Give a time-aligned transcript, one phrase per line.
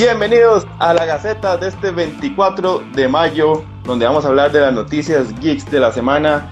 [0.00, 4.72] Bienvenidos a la Gaceta de este 24 de mayo, donde vamos a hablar de las
[4.72, 6.50] noticias geeks de la semana.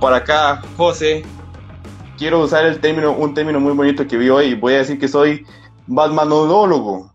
[0.00, 1.24] Por acá, José,
[2.16, 4.54] quiero usar el término, un término muy bonito que vi hoy.
[4.54, 5.44] Voy a decir que soy
[5.88, 7.12] Batmanodólogo.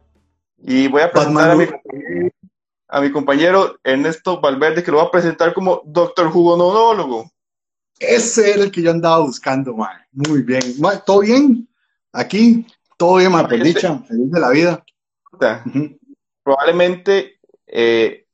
[0.58, 1.68] Y voy a presentar a mi,
[2.90, 7.32] a mi, compañero Ernesto Valverde, que lo va a presentar como Doctor Jugonodólogo.
[7.98, 10.02] Ese era el que yo andaba buscando, man.
[10.12, 10.64] Muy bien.
[11.06, 11.66] ¿Todo bien?
[12.12, 12.68] Aquí,
[12.98, 13.48] todo bien, man.
[13.48, 14.84] Feliz de la vida.
[16.44, 18.26] Probablemente eh,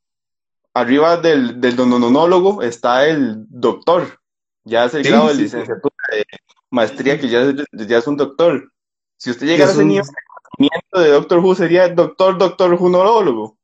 [0.74, 4.20] arriba del, del dononólogo está el doctor.
[4.64, 6.26] Ya es el grado de licenciatura, de
[6.70, 8.72] maestría, que ya es, ya es un doctor.
[9.16, 10.12] Si usted llega a ese nivel de
[10.56, 13.56] conocimiento de Doctor Who, sería doctor, doctor Junólogo.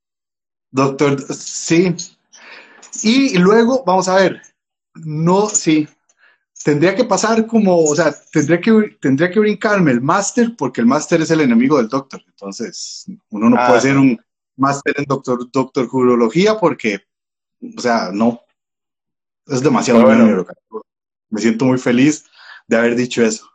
[0.70, 1.94] Doctor, sí.
[3.02, 4.42] Y luego, vamos a ver,
[4.94, 5.88] no, sí,
[6.62, 10.86] tendría que pasar como, o sea, tendría que, tendría que brincarme el máster, porque el
[10.86, 12.22] máster es el enemigo del doctor.
[12.26, 13.80] Entonces, uno no puede ah.
[13.80, 14.20] ser un
[14.56, 17.00] máster en doctor, doctor jurología porque,
[17.76, 18.40] o sea, no.
[19.46, 20.46] Es demasiado bueno.
[21.30, 22.24] Me siento muy feliz
[22.68, 23.48] de haber dicho eso.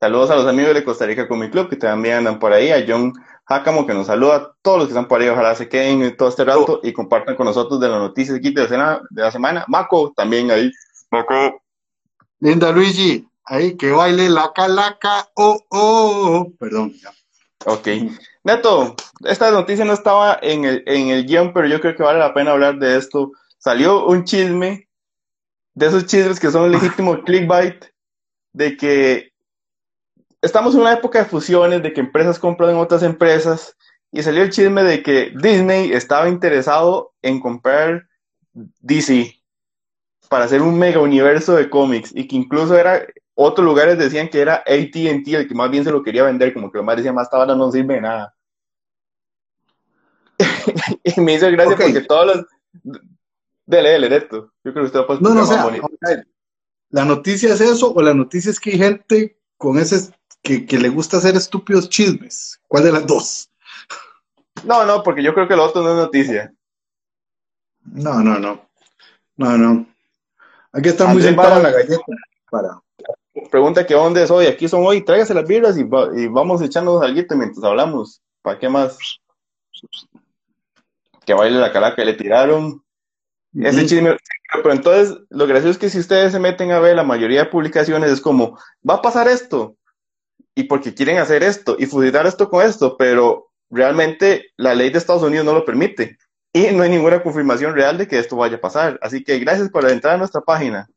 [0.00, 2.84] Saludos a los amigos de Costa Rica Comic Club que también andan por ahí, a
[2.86, 3.12] John
[3.50, 6.28] Hácamo que nos saluda, a todos los que están por ahí, ojalá se queden todo
[6.28, 9.64] este rato y compartan con nosotros de las noticias aquí de la, de la semana.
[9.68, 10.70] Maco también ahí.
[11.10, 11.62] Maco.
[12.40, 15.78] Linda Luigi, ahí que baile la calaca, oh, oh,
[16.40, 16.52] oh.
[16.58, 16.94] perdón.
[17.66, 17.88] Ok.
[18.44, 18.94] Neto,
[19.24, 22.32] esta noticia no estaba en el, en el guion, pero yo creo que vale la
[22.32, 23.32] pena hablar de esto.
[23.58, 24.88] Salió un chisme,
[25.74, 27.86] de esos chismes que son legítimos clickbait,
[28.52, 29.32] de que
[30.40, 33.76] estamos en una época de fusiones, de que empresas compran otras empresas,
[34.12, 38.06] y salió el chisme de que Disney estaba interesado en comprar
[38.52, 39.37] DC
[40.28, 44.40] para hacer un mega universo de cómics y que incluso era otros lugares decían que
[44.40, 47.12] era AT&T el que más bien se lo quería vender, como que lo más decía
[47.12, 48.34] más esta no sirve de nada.
[51.04, 52.46] y me hizo gracia porque todos los
[53.64, 54.52] dele, dele, esto.
[54.64, 56.24] Yo creo que usted va a No, no, o sea,
[56.90, 60.78] la noticia es eso o la noticia es que hay gente con ese que, que
[60.78, 62.60] le gusta hacer estúpidos chismes.
[62.66, 63.50] ¿Cuál de las dos?
[64.64, 66.52] No, no, porque yo creo que lo otro no es noticia.
[67.84, 68.68] No, no, no.
[69.36, 69.86] No, no.
[70.72, 72.04] Hay que estar muy sentado en la galleta
[72.50, 72.80] para.
[73.50, 74.46] Pregunta que dónde es hoy.
[74.46, 75.02] Aquí son hoy.
[75.02, 78.20] Tráigase las birras y, vamos echándonos algo mientras hablamos.
[78.42, 78.98] ¿Para qué más?
[81.24, 82.82] Que baile la calaca que le tiraron.
[83.54, 84.16] Ese chisme.
[84.52, 87.50] Pero entonces, lo gracioso es que si ustedes se meten a ver la mayoría de
[87.50, 88.58] publicaciones, es como,
[88.88, 89.76] va a pasar esto.
[90.54, 94.98] Y porque quieren hacer esto y fusionar esto con esto, pero realmente la ley de
[94.98, 96.18] Estados Unidos no lo permite
[96.66, 98.98] y no hay ninguna confirmación real de que esto vaya a pasar.
[99.02, 100.88] Así que gracias por entrar a nuestra página.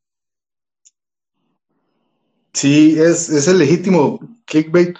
[2.53, 4.97] Sí, es, es el legítimo clickbait.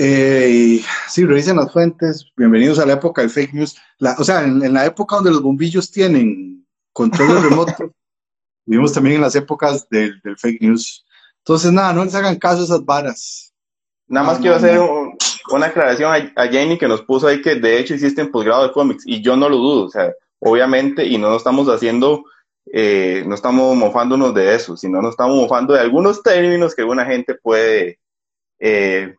[0.00, 2.30] Eh, sí, revisen las fuentes.
[2.36, 3.76] Bienvenidos a la época del fake news.
[4.18, 7.92] o sea, en, la época donde los bombillos tienen control remoto,
[8.64, 11.04] vivimos también en las épocas del, fake news.
[11.38, 13.52] Entonces, nada, no les hagan caso a esas varas.
[14.06, 14.78] Nada más quiero hacer
[15.50, 19.04] una aclaración a, Jamie que nos puso ahí que de hecho existen posgrado de cómics
[19.06, 22.24] y yo no lo dudo, o sea, obviamente, y no nos estamos haciendo,
[22.72, 27.04] eh, no estamos mofándonos de eso, sino nos estamos mofando de algunos términos que una
[27.04, 27.98] gente puede
[28.58, 29.14] eh,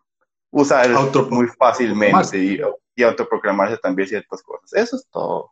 [0.51, 0.89] usar
[1.29, 2.59] muy fácilmente y,
[2.95, 4.73] y, autoproclamarse también ciertas cosas.
[4.73, 5.49] Eso es todo.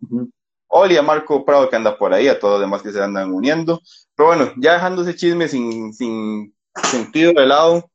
[0.67, 3.33] Hola a Marco Prado que anda por ahí, a todos los demás que se andan
[3.33, 3.81] uniendo.
[4.15, 7.89] Pero bueno, ya dejando ese chisme sin, sin sentido de lado,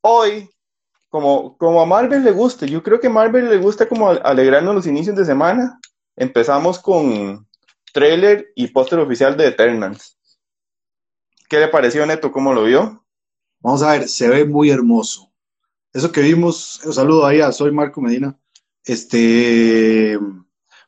[0.00, 0.48] hoy
[1.08, 4.74] como, como a Marvel le gusta, yo creo que a Marvel le gusta como alegrarnos
[4.74, 5.80] los inicios de semana.
[6.16, 7.46] Empezamos con
[7.92, 10.18] trailer y póster oficial de Eternals.
[11.48, 12.30] ¿Qué le pareció, Neto?
[12.30, 13.04] ¿Cómo lo vio?
[13.60, 15.32] Vamos a ver, se ve muy hermoso.
[15.92, 18.38] Eso que vimos, un saludo ahí a Soy Marco Medina.
[18.84, 20.18] Este,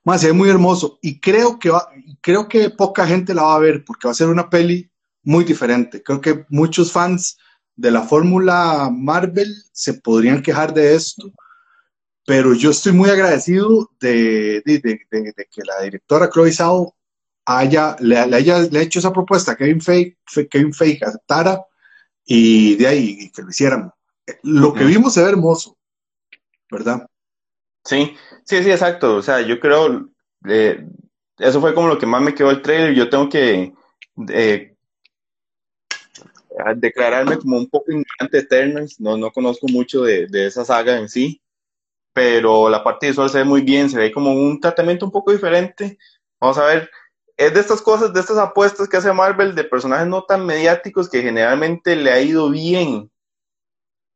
[0.04, 1.88] más se ve muy hermoso y creo que va,
[2.20, 4.90] creo que poca gente la va a ver porque va a ser una peli
[5.22, 6.02] muy diferente.
[6.02, 7.38] Creo que muchos fans
[7.80, 11.32] de la fórmula Marvel se podrían quejar de esto,
[12.26, 16.94] pero yo estoy muy agradecido de, que la directora Chloe Zhao
[17.46, 20.18] haya, le, haya le hecho esa propuesta a Kevin Feige,
[20.50, 21.64] Kevin Feige aceptara
[22.26, 23.90] y de ahí que lo hicieran.
[24.42, 25.78] Lo que vimos se ve hermoso,
[26.70, 27.06] ¿verdad?
[27.82, 29.16] Sí, sí, sí, exacto.
[29.16, 30.10] O sea, yo creo,
[30.46, 30.86] eh,
[31.38, 32.94] eso fue como lo que más me quedó el trailer.
[32.94, 33.72] Yo tengo que
[34.28, 34.76] eh,
[36.76, 40.98] declararme como un poco ignorante de Eternals, no, no conozco mucho de, de, esa saga
[40.98, 41.40] en sí,
[42.12, 45.32] pero la parte visual se ve muy bien, se ve como un tratamiento un poco
[45.32, 45.98] diferente.
[46.40, 46.90] Vamos a ver,
[47.36, 51.08] es de estas cosas, de estas apuestas que hace Marvel de personajes no tan mediáticos
[51.08, 53.10] que generalmente le ha ido bien,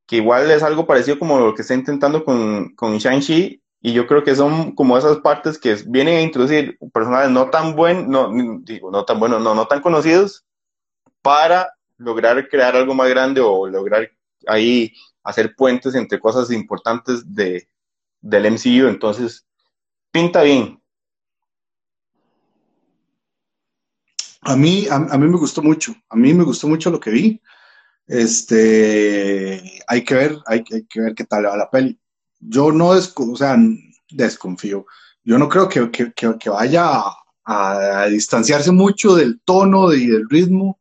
[0.07, 4.07] que igual es algo parecido como lo que está intentando con, con Shang-Chi, y yo
[4.07, 8.61] creo que son como esas partes que vienen a introducir personajes no tan buenos, no,
[8.63, 10.45] digo, no tan buenos, no, no tan conocidos,
[11.23, 11.75] para
[12.05, 14.11] lograr crear algo más grande o lograr
[14.47, 14.93] ahí
[15.23, 17.69] hacer puentes entre cosas importantes de,
[18.21, 18.89] del MCU.
[18.89, 19.47] Entonces,
[20.11, 20.81] pinta bien.
[24.43, 27.41] A mí, a, mí me gustó mucho, a mí me gustó mucho lo que vi.
[28.07, 31.99] Este, hay que ver, hay, que ver qué tal va la peli.
[32.39, 32.95] Yo no,
[33.37, 33.57] sea,
[34.11, 34.85] desconfío.
[35.23, 37.03] Yo no creo que, que, vaya
[37.47, 40.79] a, distanciarse mucho del tono y del ritmo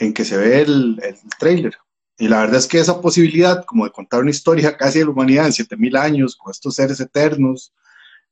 [0.00, 1.76] en que se ve el, el trailer.
[2.18, 5.10] Y la verdad es que esa posibilidad, como de contar una historia casi de la
[5.10, 7.72] humanidad en 7000 años, con estos seres eternos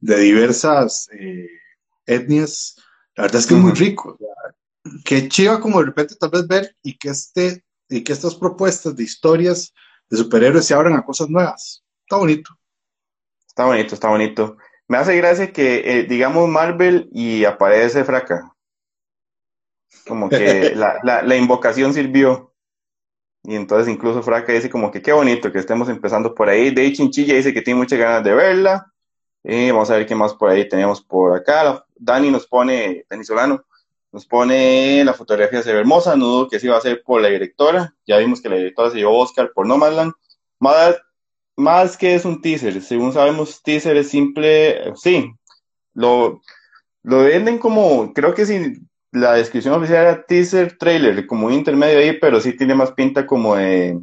[0.01, 1.49] de diversas eh,
[2.07, 2.77] etnias,
[3.15, 4.19] la verdad es que es muy rico.
[5.05, 8.97] que chiva como de repente tal vez ver y que, este, y que estas propuestas
[8.97, 9.73] de historias
[10.11, 11.85] de superhéroes se abran a cosas nuevas.
[12.03, 12.51] Está bonito.
[13.47, 14.57] Está bonito, está bonito.
[14.87, 18.55] Me hace gracia que eh, digamos Marvel y aparece Fraca.
[20.07, 22.53] Como que la, la, la invocación sirvió.
[23.45, 26.71] Y entonces incluso Fraca dice como que qué bonito que estemos empezando por ahí.
[26.71, 28.93] De Chinchilla dice que tiene muchas ganas de verla.
[29.45, 31.85] y vamos a ver qué más por ahí tenemos por acá.
[31.97, 33.65] Dani nos pone, Dani Solano,
[34.13, 37.29] nos pone la fotografía se hermosa, no dudo que sí va a ser por la
[37.29, 37.95] directora.
[38.07, 40.13] Ya vimos que la directora se llevó Oscar por Nomadland.
[40.61, 40.97] Más,
[41.57, 45.33] más que es un teaser, según sabemos, teaser es simple, sí,
[45.95, 46.41] lo,
[47.03, 48.79] lo venden como, creo que sí,
[49.13, 53.27] la descripción oficial era teaser trailer, como un intermedio ahí, pero sí tiene más pinta
[53.27, 54.01] como de,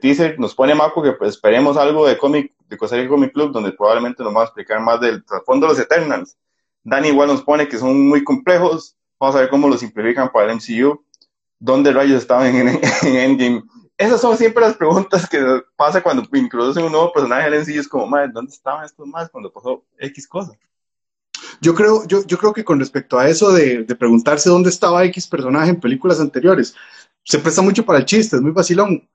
[0.00, 0.38] teaser.
[0.38, 3.72] Nos pone Marco que pues, esperemos algo de cómic, de Costa Rica Comic Club, donde
[3.72, 6.36] probablemente nos va a explicar más del trasfondo de los Eternals.
[6.82, 8.96] Dani igual nos pone que son muy complejos.
[9.18, 11.04] Vamos a ver cómo lo simplifican para el MCU.
[11.58, 12.68] ¿Dónde rayos estaban en,
[13.02, 13.62] en Endgame?
[13.98, 17.80] Esas son siempre las preguntas que pasa cuando introducen un nuevo personaje en el MCU.
[17.80, 20.52] Es como, madre, ¿dónde estaban estos más cuando pasó X cosa?
[21.60, 25.04] Yo creo, yo, yo creo que con respecto a eso de, de, preguntarse dónde estaba
[25.04, 26.74] X personaje en películas anteriores,
[27.24, 29.08] se presta mucho para el chiste, es muy vacilón.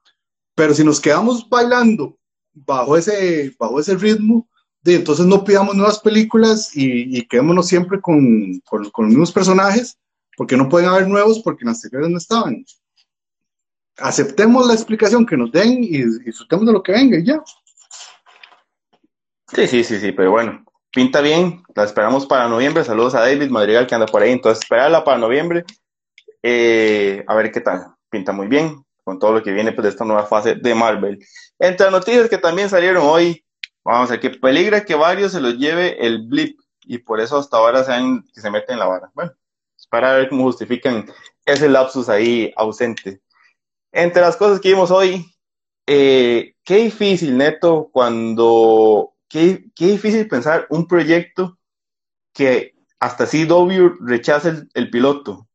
[0.56, 2.18] Pero si nos quedamos bailando
[2.54, 4.48] bajo ese, bajo ese ritmo,
[4.82, 9.32] de, entonces no pidamos nuevas películas y, y quedémonos siempre con, con, con, los mismos
[9.32, 9.98] personajes,
[10.38, 12.66] porque no pueden haber nuevos porque en las anteriores no estaban.
[13.98, 17.42] Aceptemos la explicación que nos den y disfrutemos de lo que venga y ya.
[19.54, 20.65] Sí, sí, sí, sí, pero bueno,
[20.96, 22.86] pinta bien, la esperamos para noviembre.
[22.86, 25.66] Saludos a David Madrigal que anda por ahí, entonces esperarla para noviembre.
[26.42, 29.90] Eh, a ver qué tal, pinta muy bien con todo lo que viene pues, de
[29.90, 31.20] esta nueva fase de Marvel.
[31.60, 33.44] Entre las noticias que también salieron hoy,
[33.84, 37.38] vamos a ver que peligra que varios se los lleve el blip y por eso
[37.38, 37.92] hasta ahora se,
[38.34, 39.12] que se meten en la vara.
[39.14, 39.34] Bueno,
[39.90, 41.12] para ver cómo justifican
[41.46, 43.22] ese lapsus ahí ausente.
[43.92, 45.26] Entre las cosas que vimos hoy,
[45.88, 51.58] eh, qué difícil, Neto, cuando qué, difícil pensar un proyecto
[52.34, 55.32] que hasta CW rechace el, piloto.
[55.34, 55.48] O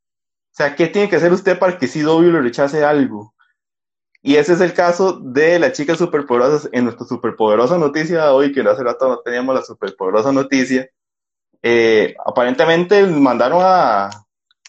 [0.53, 3.35] sea, ¿qué tiene que hacer usted para que CW le rechace algo?
[4.23, 8.53] Y ese es el caso de las chicas superpoderosas en nuestra superpoderosa noticia de hoy,
[8.53, 10.91] que hace rato no teníamos la superpoderosa noticia.
[11.63, 14.11] Eh, aparentemente mandaron a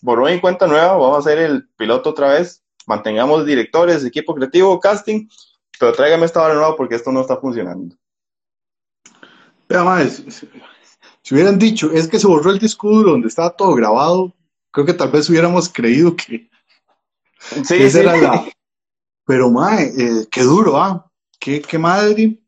[0.02, 4.80] borrón y cuenta nueva, vamos a hacer el piloto otra vez, mantengamos directores, equipo creativo,
[4.80, 5.28] casting,
[5.80, 7.96] pero tráigame esta hora nueva porque esto no está funcionando.
[9.72, 10.10] Vea,
[11.22, 14.34] si hubieran dicho, es que se borró el disco duro donde estaba todo grabado,
[14.72, 16.50] creo que tal vez hubiéramos creído que,
[17.64, 18.46] sí, era la...
[19.26, 21.10] Pero, mae, eh, qué duro, ¿ah?
[21.40, 22.40] Qué, qué madre.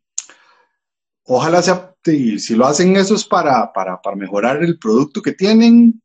[1.25, 6.01] Ojalá sea, si lo hacen eso es para, para, para mejorar el producto que tienen.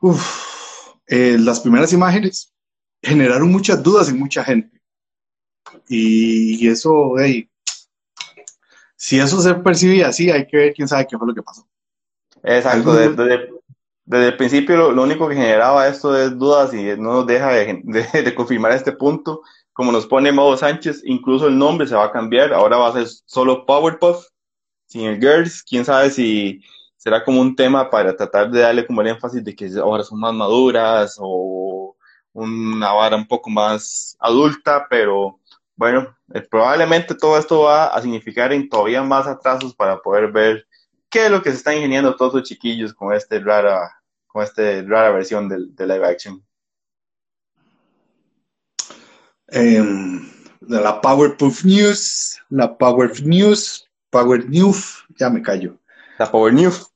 [0.00, 2.54] Uf, eh, las primeras imágenes
[3.02, 4.80] generaron muchas dudas en mucha gente.
[5.88, 7.50] Y, eso, hey,
[9.04, 11.68] si eso se percibía así, hay que ver quién sabe qué fue lo que pasó.
[12.42, 13.50] Exacto, desde,
[14.28, 18.72] el principio lo, único que generaba esto es dudas y no nos deja de, confirmar
[18.72, 19.42] este punto.
[19.74, 22.92] Como nos pone Mauro Sánchez, incluso el nombre se va a cambiar, ahora va a
[22.94, 24.24] ser solo Powerpuff,
[24.86, 26.62] sin el Girls, quién sabe si
[26.96, 30.18] será como un tema para tratar de darle como el énfasis de que ahora son
[30.18, 31.94] más maduras o
[32.32, 35.40] una vara un poco más adulta, pero
[35.76, 40.66] bueno, probablemente todo esto va a significar en todavía más atrasos para poder ver
[41.08, 44.82] qué es lo que se está ingeniando todos los chiquillos con este rara, con este
[44.82, 46.44] rara versión de, de live action.
[49.48, 50.28] Em,
[50.60, 55.78] de la Powerpuff News, la Power News, Power News, ya me callo.
[56.18, 56.90] La Power News.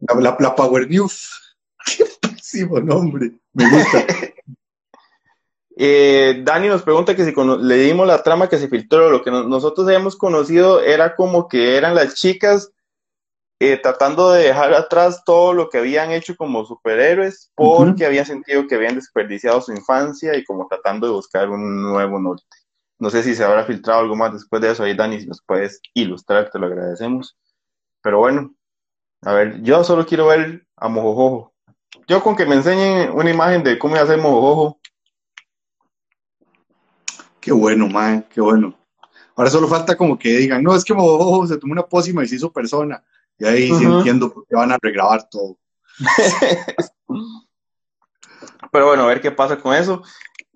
[0.00, 1.56] La, la Power News.
[1.96, 4.06] Qué pésimo nombre, me gusta.
[5.78, 9.30] Eh, Dani nos pregunta que si le dimos la trama que se filtró, lo que
[9.30, 12.72] nosotros habíamos conocido era como que eran las chicas
[13.60, 18.66] eh, tratando de dejar atrás todo lo que habían hecho como superhéroes porque habían sentido
[18.66, 22.44] que habían desperdiciado su infancia y como tratando de buscar un nuevo norte.
[22.98, 24.82] No sé si se habrá filtrado algo más después de eso.
[24.82, 27.36] Ahí, Dani, si nos puedes ilustrar, te lo agradecemos.
[28.02, 28.54] Pero bueno,
[29.22, 31.52] a ver, yo solo quiero ver a Mojojojo.
[32.06, 34.80] Yo con que me enseñen una imagen de cómo hacer Mojojojo,
[37.46, 38.76] Qué bueno, man, qué bueno.
[39.36, 42.26] Ahora solo falta como que digan, no, es que Mojojojo se tomó una pócima y
[42.26, 43.04] se hizo persona.
[43.38, 45.56] Y ahí sí entiendo por qué van a regrabar todo.
[48.72, 50.02] Pero bueno, a ver qué pasa con eso.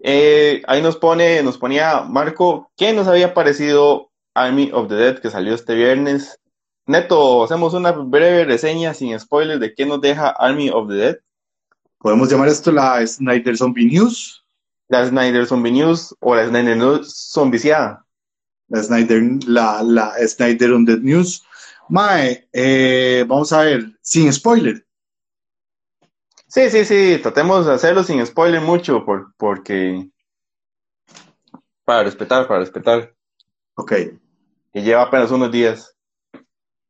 [0.03, 5.21] Eh, ahí nos pone, nos ponía Marco, ¿qué nos había parecido Army of the Dead
[5.21, 6.41] que salió este viernes?
[6.87, 11.17] Neto, hacemos una breve reseña sin spoilers de qué nos deja Army of the Dead.
[11.99, 14.40] Podemos llamar esto la Snyder Zombie News
[14.91, 18.05] la Snyder Zombie News o la Snyder News zombiciada.
[18.69, 21.45] La Snyder, la, la Snyder on the News.
[21.89, 24.85] Mae, eh, vamos a ver, sin spoiler.
[26.47, 30.09] Sí, sí, sí, tratemos de hacerlo sin spoiler mucho, por, porque.
[31.85, 33.15] Para respetar, para respetar.
[33.75, 33.93] Ok.
[34.73, 35.97] Y lleva apenas unos días.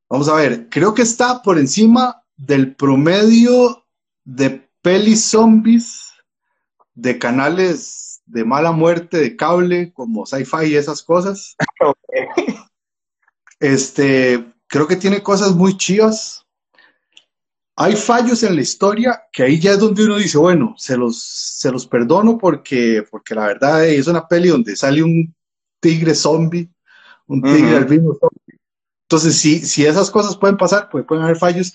[0.09, 3.85] Vamos a ver, creo que está por encima del promedio
[4.25, 6.10] de pelis zombies
[7.01, 11.57] de canales de mala muerte de cable, como sci-fi y esas cosas.
[13.63, 16.47] Este, creo que tiene cosas muy chivas.
[17.77, 21.23] Hay fallos en la historia que ahí ya es donde uno dice, bueno, se los,
[21.23, 25.35] se los perdono porque, porque la verdad es una peli donde sale un
[25.79, 26.71] tigre zombie,
[27.27, 28.59] un tigre albino zombie.
[29.03, 31.75] Entonces, si, si esas cosas pueden pasar, pues pueden haber fallos.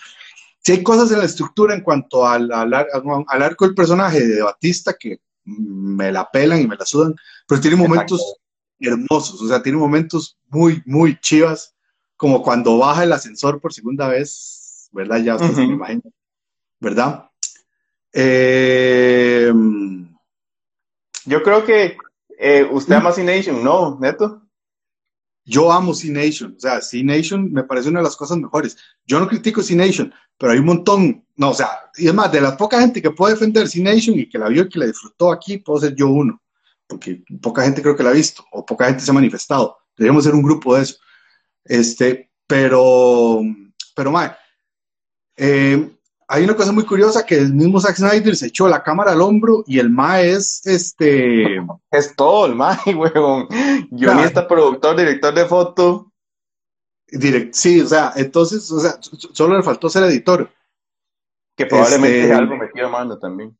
[0.65, 4.95] Si hay cosas en la estructura en cuanto al, al, arco del personaje de Batista
[4.99, 7.13] que me la pelan y me la sudan,
[7.47, 8.37] pero tiene momentos
[8.79, 11.75] hermosos, o sea, tiene momentos muy, muy chivas,
[12.17, 15.17] como cuando baja el ascensor por segunda vez, ¿verdad?
[15.17, 16.11] Ya ustedes se me imaginan,
[16.79, 17.29] ¿verdad?
[18.11, 19.53] Eh,
[21.25, 21.95] Yo creo que
[22.39, 24.41] eh, usted ama C-Nation, ¿no, Neto?
[25.45, 28.75] Yo amo C-Nation, o sea, C-Nation me parece una de las cosas mejores.
[29.05, 32.41] Yo no critico C-Nation, pero hay un montón, no, o sea, y es más, de
[32.41, 35.31] la poca gente que puede defender C-Nation y que la vio y que la disfrutó
[35.31, 36.41] aquí, puedo ser yo uno,
[36.87, 39.77] porque poca gente creo que la ha visto, o poca gente se ha manifestado.
[39.95, 40.97] Deberíamos ser un grupo de eso.
[41.63, 43.41] Este, pero,
[43.95, 44.31] pero, mae,
[45.37, 45.94] eh,
[46.27, 49.21] hay una cosa muy curiosa que el mismo Zack Snyder se echó la cámara al
[49.21, 51.57] hombro y el Mae es este.
[51.91, 53.47] Es todo el Mae, weón.
[53.91, 56.11] Guionista, productor, director de foto.
[57.07, 58.97] Direct, sí, o sea, entonces, o sea,
[59.33, 60.49] solo le faltó ser editor.
[61.55, 63.55] Que probablemente este, algo metido mano también.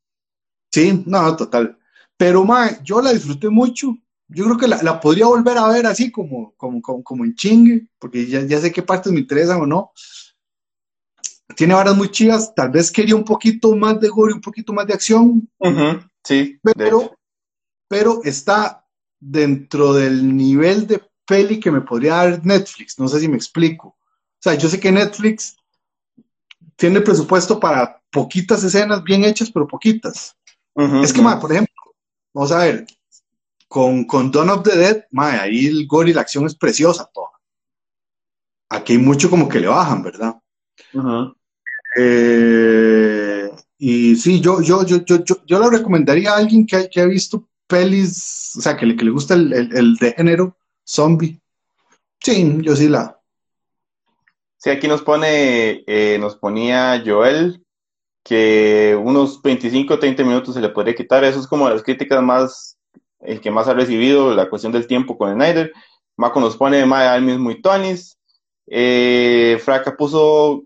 [0.72, 1.78] Sí, no, total.
[2.18, 3.96] Pero Mae, yo la disfruté mucho.
[4.28, 8.26] Yo creo que la, podría volver a ver así como, como, como, en chingue, porque
[8.26, 9.92] ya, ya sé qué partes me interesan o no
[11.56, 14.88] tiene varas muy chivas, tal vez quería un poquito más de gore, un poquito más
[14.88, 15.48] de acción.
[16.24, 16.60] Sí.
[16.76, 17.18] Pero,
[17.88, 18.86] pero está
[19.20, 22.98] dentro del nivel de peli que me podría dar Netflix.
[23.00, 23.90] No sé si me explico.
[23.90, 25.58] O sea, yo sé que Netflix
[26.76, 30.36] tiene presupuesto para poquitas escenas bien hechas, pero poquitas.
[30.76, 31.96] es que, por ejemplo,
[32.34, 32.86] vamos a ver,
[33.68, 37.30] con, con Dawn of the Dead, ahí el gore y la acción es preciosa toda.
[38.70, 40.42] Aquí hay mucho como que le bajan, ¿verdad?
[41.98, 47.06] Eh, y sí, yo, yo, yo, yo, yo, lo recomendaría a alguien que, que ha
[47.06, 51.40] visto pelis, o sea, que le, que le gusta el, el, de género zombie.
[52.22, 53.20] Sí, yo sí la.
[54.58, 57.62] Sí, aquí nos pone, eh, nos ponía Joel
[58.26, 61.24] que unos 25 o 30 minutos se le podría quitar.
[61.24, 62.76] Eso es como las críticas más,
[63.20, 65.72] el que más ha recibido, la cuestión del tiempo con Snyder.
[66.18, 68.18] Mako nos pone Maya Almis muy tonis.
[68.68, 70.64] Eh, Fraca puso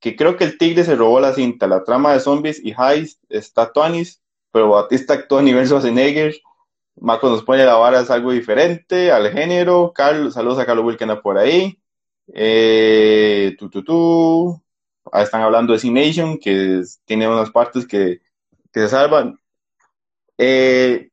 [0.00, 1.66] que creo que el tigre se robó la cinta.
[1.66, 6.34] La trama de zombies y Heist está Tonis, pero Batista actuó a nivel Schwarzenegger.
[6.96, 9.92] Marco nos pone la vara es algo diferente al género.
[9.94, 11.78] Carlos, saludos a Carlos Wilkena por ahí.
[12.34, 14.60] Eh, tu,
[15.12, 18.20] ah, están hablando de C-Nation, que tiene unas partes que,
[18.72, 19.38] se salvan.
[20.38, 21.10] Eh,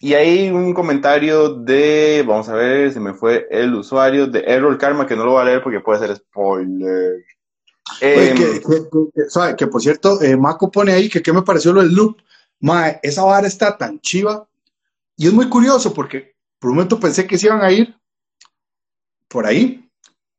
[0.00, 4.78] y hay un comentario de, vamos a ver, se me fue el usuario de Errol
[4.78, 7.24] Karma, que no lo voy a leer porque puede ser spoiler.
[8.00, 8.60] Em,
[9.56, 12.18] que, por cierto, eh, Mako pone ahí que qué me pareció lo del loop.
[13.02, 14.46] esa vara está tan chiva.
[15.16, 17.94] Y es muy curioso porque por un momento pensé que se iban a ir
[19.26, 19.84] por ahí.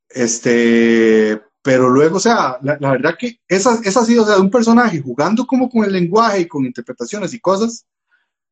[0.07, 4.49] Este, pero luego, o sea, la, verdad que esa, esa ha sido, o sea, un
[4.49, 7.85] personaje jugando como con el lenguaje y con interpretaciones y cosas,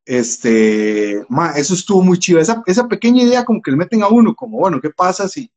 [0.08, 2.40] Este, ma, eso estuvo muy chido.
[2.40, 5.50] Esa, esa pequeña idea como que le meten a uno, como, bueno, ¿qué pasa si,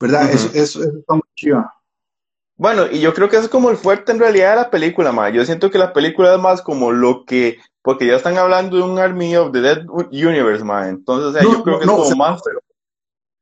[0.00, 0.30] verdad?
[0.30, 1.64] eso, eso, eso está muy chido.
[2.56, 5.10] Bueno, y yo creo que eso es como el fuerte en realidad de la película,
[5.12, 5.28] ma.
[5.30, 8.82] Yo siento que la película es más como lo que, porque ya están hablando de
[8.84, 10.88] un Army of the Dead Universe, ma.
[10.88, 12.42] Entonces, o sea, No, yo creo no, que no, es o como sea, más,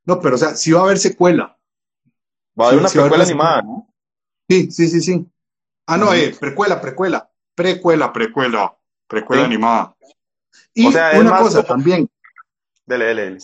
[0.06, 1.56] No, pero o sea, sí va a haber secuela.
[2.58, 3.94] va a haber Sí, una sí haber precuela una animada, ¿no?
[4.48, 5.26] Sí, sí, sí, sí.
[5.86, 7.30] Ah, no, eh, precuela, precuela.
[7.54, 8.74] Precuela, precuela.
[9.06, 9.46] Precuela Sí.
[9.46, 9.94] animada.
[10.74, 12.10] Y O sea, una más cosa como- también,
[12.86, 13.38] Dele, dele, dele.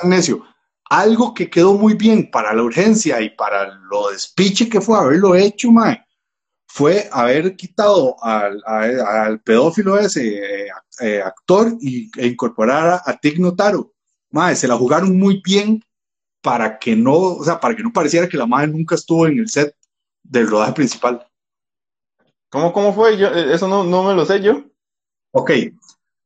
[0.00, 0.44] tan necio.
[0.88, 5.34] Algo que quedó muy bien para la urgencia y para lo despiche que fue haberlo
[5.36, 6.02] hecho, mae,
[6.66, 10.68] fue haber quitado al, a- al pedófilo ese eh,
[11.00, 13.92] eh, actor y, e incorporar a, a Tig Notaro.
[14.30, 15.84] Mae, se la jugaron muy bien
[16.40, 19.38] para que no, o sea, para que no pareciera que la madre nunca estuvo en
[19.38, 19.76] el set
[20.22, 21.26] del rodaje principal.
[22.48, 23.16] ¿Cómo, cómo fue?
[23.16, 24.62] Yo, eh, eso no, no me lo sé yo.
[25.32, 25.50] Ok,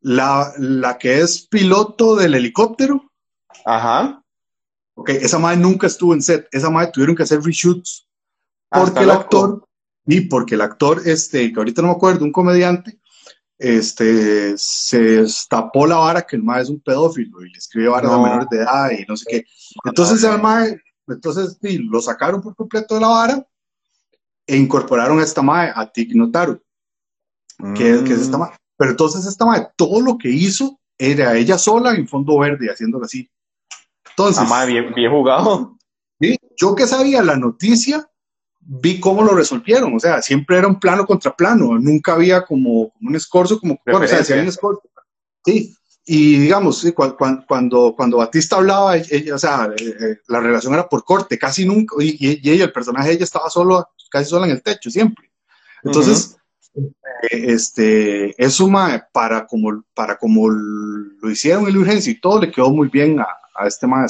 [0.06, 3.10] la, la que es piloto del helicóptero,
[3.64, 4.22] Ajá.
[4.94, 8.06] ok, esa madre nunca estuvo en set, esa madre tuvieron que hacer reshoots
[8.68, 9.66] porque el actor,
[10.06, 12.98] y porque el actor, este, que ahorita no me acuerdo, un comediante,
[13.56, 18.10] este, se destapó la vara que el mae es un pedófilo y le escribe varas
[18.10, 18.22] a No.
[18.24, 19.44] menores de edad y no sé qué.
[19.84, 23.46] Entonces el mae, entonces sí, lo sacaron por completo de la vara
[24.46, 26.60] e incorporaron a esta mae, a Tig Notaro,
[27.74, 28.40] que, que es esta Mm.
[28.40, 28.50] mae.
[28.76, 33.04] Pero entonces esta mae, todo lo que hizo era ella sola en fondo verde, haciéndolo
[33.04, 33.28] así.
[34.10, 35.76] Entonces, Ah, madre, bien, bien jugado.
[36.20, 38.08] Sí, Yo que sabía la noticia,
[38.60, 39.94] vi cómo lo resolvieron.
[39.94, 41.78] O sea, siempre era un plano contra plano.
[41.78, 44.82] Nunca había como, como un escorzo, como bueno, o sea, si había un escorzo.
[45.44, 45.76] Sí,
[46.06, 50.40] y digamos, sí, cua- cua- cuando, cuando Batista hablaba, ella, o sea, eh, eh, la
[50.40, 51.96] relación era por corte, casi nunca.
[51.98, 55.30] Y, y- ella, el personaje ella estaba solo, casi sola en el techo, siempre.
[55.82, 56.38] Entonces, eh,
[57.30, 62.50] este, eso mae, para como, para como lo hicieron en la urgencia y todo, le
[62.50, 64.06] quedó muy bien a, este mae.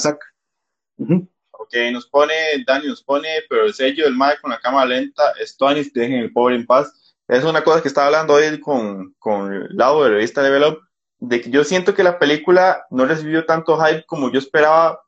[0.97, 1.27] Ujú.
[1.51, 2.33] Ok, nos pone,
[2.65, 6.33] Dani nos pone, pero el sello del Mike con la cámara lenta, Stonis, dejen el
[6.33, 7.15] pobre en paz.
[7.27, 10.79] Es una cosa que estaba hablando hoy con, con el lado de revista Level Up,
[11.19, 15.01] de que yo siento que la película no recibió tanto hype como yo esperaba,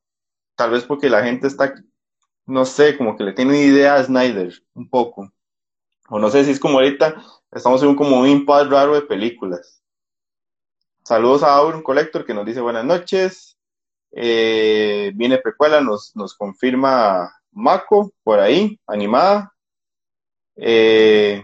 [0.56, 1.76] tal vez porque la gente está,
[2.46, 5.32] no sé, como que le tiene idea a Snyder, un poco.
[6.10, 9.02] O no sé si es como ahorita, estamos en un, como un impasse raro de
[9.02, 9.82] películas.
[11.04, 13.58] Saludos a Auron Collector que nos dice buenas noches.
[14.12, 19.54] Eh, viene precuela, nos, nos confirma Mako por ahí, animada.
[20.56, 21.44] Eh,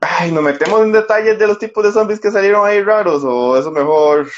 [0.00, 3.56] ay, nos metemos en detalles de los tipos de zombies que salieron ahí raros, o
[3.56, 4.30] eso mejor.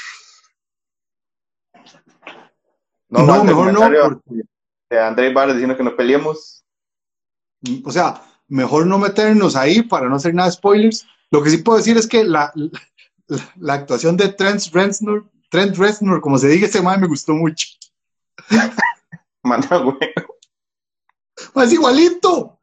[3.09, 4.41] No, el mejor no, porque
[4.89, 6.63] de André Barres diciendo que no peleemos.
[7.83, 11.07] o sea, mejor no meternos ahí para no hacer nada de spoilers.
[11.31, 12.69] Lo que sí puedo decir es que la, la,
[13.57, 17.67] la actuación de Trent Reznor, Trent Reznor, como se diga ese man, me gustó mucho.
[19.43, 19.97] Manda, güey.
[21.55, 22.59] Es igualito.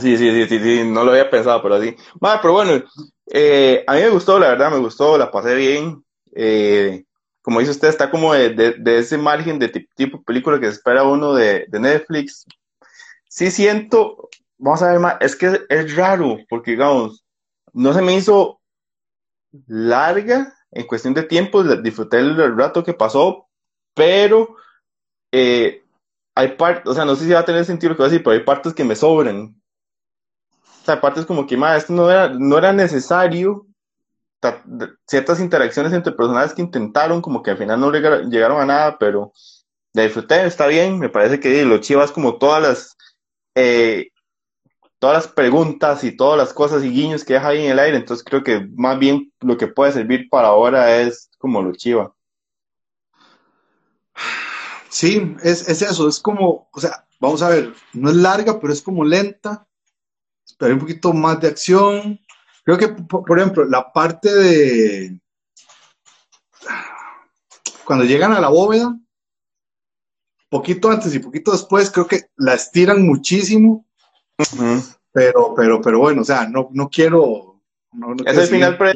[0.00, 1.96] Sí, sí, sí, sí, sí, no lo había pensado, pero sí.
[2.20, 2.84] Bueno, pero bueno,
[3.28, 6.04] eh, a mí me gustó, la verdad, me gustó, la pasé bien.
[6.34, 7.04] Eh,
[7.42, 10.66] como dice usted, está como de, de, de ese margen de tipo, tipo película que
[10.66, 12.44] se espera uno de, de, Netflix.
[13.36, 17.22] Sí siento, vamos a ver más, es que es raro, porque digamos,
[17.74, 18.62] no se me hizo
[19.66, 23.46] larga en cuestión de tiempo, disfruté el rato que pasó,
[23.94, 24.56] pero
[25.30, 25.84] eh,
[26.34, 28.10] hay partes, o sea, no sé si va a tener sentido lo que voy a
[28.12, 29.60] decir, pero hay partes que me sobran.
[30.80, 33.66] O sea, partes como que, más esto no era, no era necesario.
[35.06, 39.34] Ciertas interacciones entre personajes que intentaron, como que al final no llegaron a nada, pero
[39.92, 40.98] la disfruté, está bien.
[40.98, 42.95] Me parece que lo chivas como todas las,
[43.56, 44.10] eh,
[44.98, 47.96] todas las preguntas y todas las cosas y guiños que deja ahí en el aire.
[47.96, 52.14] Entonces creo que más bien lo que puede servir para ahora es como lo chiva.
[54.88, 58.72] Sí, es, es eso, es como, o sea, vamos a ver, no es larga, pero
[58.72, 59.66] es como lenta,
[60.58, 62.20] pero hay un poquito más de acción.
[62.64, 65.20] Creo que, por ejemplo, la parte de
[67.84, 68.98] cuando llegan a la bóveda,
[70.56, 73.84] poquito antes y poquito después, creo que la estiran muchísimo,
[74.38, 74.96] Uh -huh.
[75.12, 77.58] pero, pero, pero bueno, o sea, no, no quiero.
[77.92, 78.92] No, no es el final pre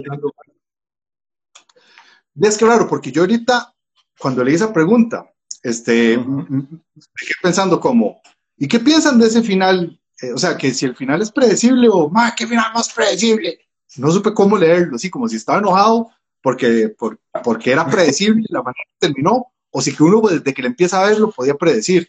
[2.43, 3.75] Es claro, porque yo ahorita,
[4.19, 6.69] cuando leí esa pregunta, este, uh -huh.
[6.71, 8.21] me quedé pensando como,
[8.59, 9.99] ¿y qué piensan de ese final?
[10.21, 13.59] Eh, o sea, que si el final es predecible o, ¡ma, qué final más predecible!
[13.97, 16.11] No supe cómo leerlo, así como si estaba enojado
[16.43, 20.63] porque, por, porque era predecible la manera que terminó, o si que uno desde que
[20.63, 22.09] le empieza a verlo podía predecir.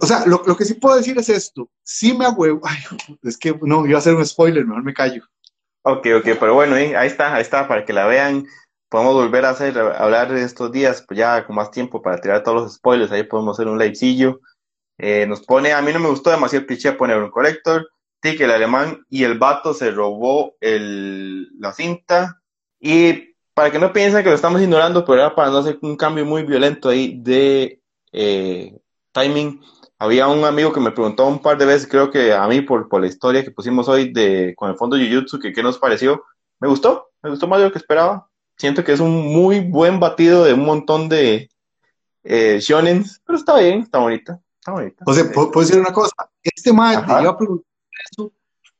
[0.00, 1.68] o sea, lo, lo, que sí puedo decir es esto.
[1.82, 2.60] Sí me huevo.
[2.64, 2.78] Ay,
[3.22, 5.22] es que no, iba a hacer un spoiler, mejor me callo.
[5.82, 8.44] Ok, ok, pero bueno, ahí está, ahí está, para que la vean.
[8.88, 12.42] Podemos volver a hacer, hablar de estos días, pues ya con más tiempo para tirar
[12.42, 13.12] todos los spoilers.
[13.12, 14.40] Ahí podemos hacer un livecillo.
[14.98, 17.88] Eh, nos pone, a mí no me gustó demasiado el cliché poner un collector.
[18.20, 22.42] Tic, el alemán y el vato se robó el, la cinta.
[22.80, 25.96] Y para que no piensen que lo estamos ignorando, pero era para no hacer un
[25.96, 27.80] cambio muy violento ahí de
[28.12, 28.78] eh,
[29.12, 29.62] timing.
[29.98, 32.86] Había un amigo que me preguntó un par de veces, creo que a mí por,
[32.90, 36.22] por la historia que pusimos hoy de con el fondo Jujutsu, que qué nos pareció.
[36.60, 38.28] Me gustó, me gustó más de lo que esperaba.
[38.58, 41.48] Siento que es un muy buen batido de un montón de
[42.24, 45.02] eh, shonens, pero está bien, está bonita, está bonita.
[45.06, 47.64] O sea, puedo decir una cosa, este mae te iba a preguntar
[48.12, 48.30] eso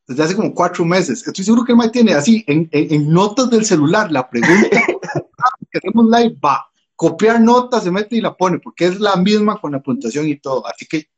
[0.07, 1.27] desde hace como cuatro meses.
[1.27, 4.69] Estoy seguro que el mae tiene así, en, en, en notas del celular, la pregunta,
[5.73, 6.67] queremos live, va
[6.97, 10.37] copiar notas, se mete y la pone, porque es la misma con la puntuación y
[10.37, 10.67] todo.
[10.67, 11.11] Así que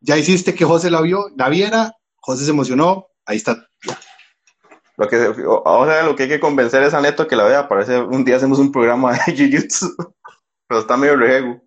[0.00, 3.68] ya hiciste que José la vio, la viera, José se emocionó, ahí está.
[4.96, 8.00] Lo que, ahora lo que hay que convencer es a Neto que la vea, parece
[8.00, 10.14] un día hacemos un programa de Jiu-Jitsu,
[10.66, 11.60] pero está medio rego.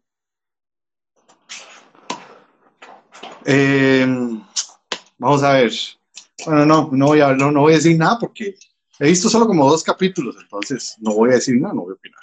[3.45, 4.07] Eh,
[5.17, 5.71] vamos a ver.
[6.45, 8.55] Bueno, no, no voy a, no, no voy a decir nada porque
[8.99, 11.95] he visto solo como dos capítulos, entonces no voy a decir nada, no voy a
[11.95, 12.19] opinar.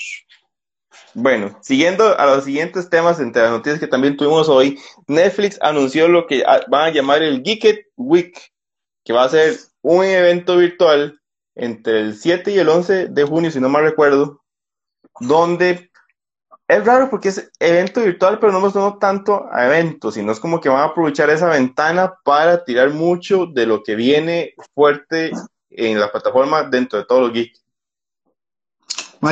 [1.14, 6.08] Bueno, siguiendo a los siguientes temas entre las noticias que también tuvimos hoy, Netflix anunció
[6.08, 8.38] lo que van a llamar el Geeked Week,
[9.02, 11.18] que va a ser un evento virtual
[11.54, 14.42] entre el 7 y el 11 de junio, si no mal recuerdo,
[15.20, 15.90] donde
[16.68, 20.40] es raro porque es evento virtual, pero no nos no tanto a eventos, sino es
[20.40, 25.30] como que van a aprovechar esa ventana para tirar mucho de lo que viene fuerte
[25.70, 27.62] en la plataforma dentro de todos los geeks.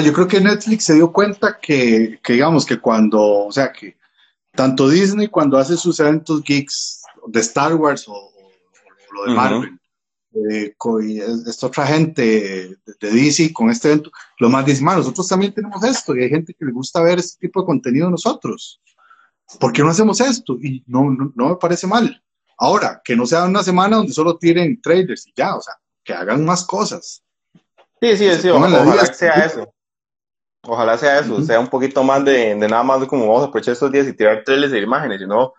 [0.03, 3.97] Yo creo que Netflix se dio cuenta que, que, digamos, que cuando, o sea, que
[4.53, 8.33] tanto Disney cuando hace sus eventos geeks de Star Wars o,
[9.13, 9.79] lo de Marvel,
[10.35, 10.75] eh,
[11.47, 16.17] esta otra gente de, DC con este evento, lo más dice, nosotros también tenemos esto
[16.17, 18.81] y hay gente que le gusta ver este tipo de contenido nosotros.
[19.61, 20.55] ¿Por qué no hacemos esto?
[20.61, 22.21] Y no, no, no me parece mal.
[22.59, 26.13] Ahora, que no sea una semana donde solo tiren trailers y ya, o sea, que
[26.13, 27.23] hagan más cosas.
[28.01, 29.73] Sí, sí, sí, ojalá, que sea eso.
[30.63, 33.73] Ojalá sea eso, sea un poquito más de, de, nada más como vamos a aprovechar
[33.73, 35.53] estos días y tirar trailers de imágenes, sino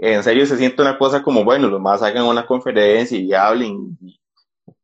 [0.00, 3.96] en serio se siente una cosa como, bueno, los más hagan una conferencia y hablen,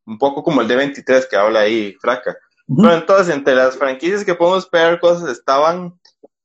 [0.07, 2.37] un poco como el de 23 que habla ahí, fraca.
[2.67, 5.99] Pero entonces, entre las franquicias que podemos esperar cosas estaban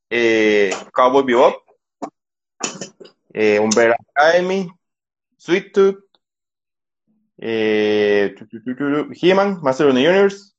[0.10, 1.56] eh, Cowboy Bebop,
[3.34, 4.70] eh, Umbrella Academy,
[5.38, 6.00] Sweet Tooth,
[7.38, 8.36] eh,
[9.22, 10.54] He-Man, Master of the Universe,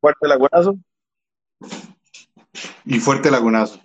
[0.00, 0.78] Fuerte Lagunazo.
[2.86, 3.78] Y Fuerte Lagunazo.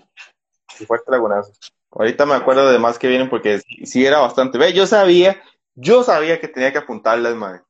[0.79, 1.51] Y Fuerte Lagunazo.
[1.95, 4.57] Ahorita me acuerdo de más que vienen porque sí, era bastante.
[4.57, 5.41] Ve, yo sabía,
[5.75, 7.61] yo sabía que tenía que apuntarlas, madre.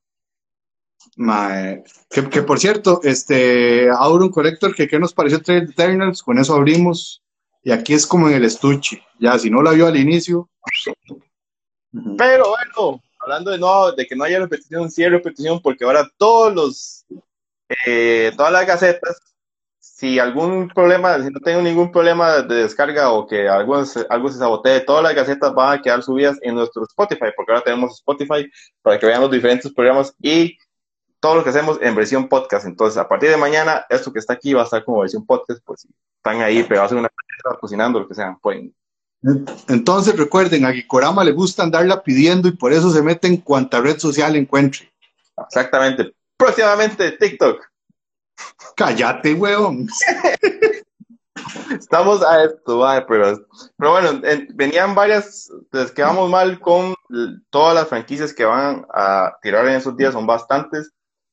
[1.16, 1.84] Madre.
[2.10, 6.56] Que, que, por cierto, este, Auron Collector, que qué nos pareció Trade Eternals, con eso
[6.56, 7.22] abrimos.
[7.64, 9.04] Y aquí es como en el estuche.
[9.20, 10.50] Ya, si no la vio al inicio.
[12.18, 16.10] Pero bueno, hablando de no, de que no haya repetición, sí hay repetición, porque ahora
[16.18, 17.06] todos los
[17.86, 19.20] eh, todas las gacetas,
[19.96, 24.38] si algún problema, si no tengo ningún problema de descarga o que algo, algo se
[24.38, 28.46] sabotee, todas las gacetas van a quedar subidas en nuestro Spotify, porque ahora tenemos Spotify
[28.82, 30.58] para que vean los diferentes programas y
[31.22, 32.66] todo lo que hacemos en versión podcast.
[32.66, 35.62] Entonces, a partir de mañana, esto que está aquí va a estar como versión podcast,
[35.64, 37.10] pues si están ahí pegados en una
[37.62, 38.76] cocinando, lo que sea, pueden.
[39.70, 43.80] Entonces, recuerden, a Gikorama le gusta andarla pidiendo y por eso se mete en cuanta
[43.80, 44.92] red social encuentre.
[45.38, 47.64] Exactamente próximamente TikTok.
[48.76, 49.88] Cállate, weón.
[51.72, 53.46] Estamos a esto, pero,
[53.78, 54.22] pero bueno,
[54.54, 56.96] venían varias, les quedamos mal con
[57.50, 60.92] todas las franquicias que van a tirar en esos días, son bastantes,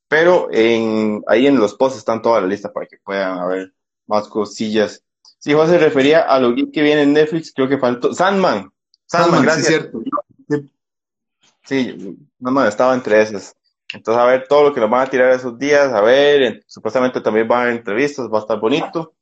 [0.08, 3.72] pero en, ahí en los posts están toda la lista para que puedan haber
[4.06, 5.02] más cosillas.
[5.38, 8.14] Si José se refería a lo que viene en Netflix, creo que faltó.
[8.14, 8.70] Sandman.
[9.06, 9.66] Sandman, gracias.
[9.66, 10.02] Sí, cierto.
[11.64, 13.56] sí, no, no, estaba entre esas.
[13.94, 17.20] Entonces, a ver todo lo que nos van a tirar esos días, a ver, supuestamente
[17.20, 19.14] también van a haber entrevistas, va a estar bonito.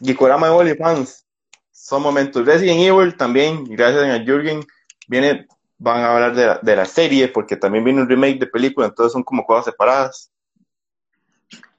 [0.00, 1.26] Gikorama de fans,
[1.70, 2.44] son momentos.
[2.46, 4.64] Resident Evil también, gracias a Jürgen,
[5.08, 5.46] viene,
[5.78, 8.86] van a hablar de la, de la serie, porque también viene un remake de película,
[8.86, 10.30] entonces son como cosas separadas.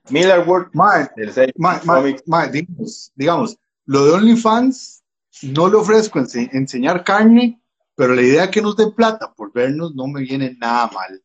[0.10, 0.72] Miller World,
[1.86, 5.04] digamos, digamos, lo de OnlyFans
[5.44, 7.62] no le ofrezco enseñar carne,
[7.96, 11.22] pero la idea que nos den plata por vernos no me viene nada mal.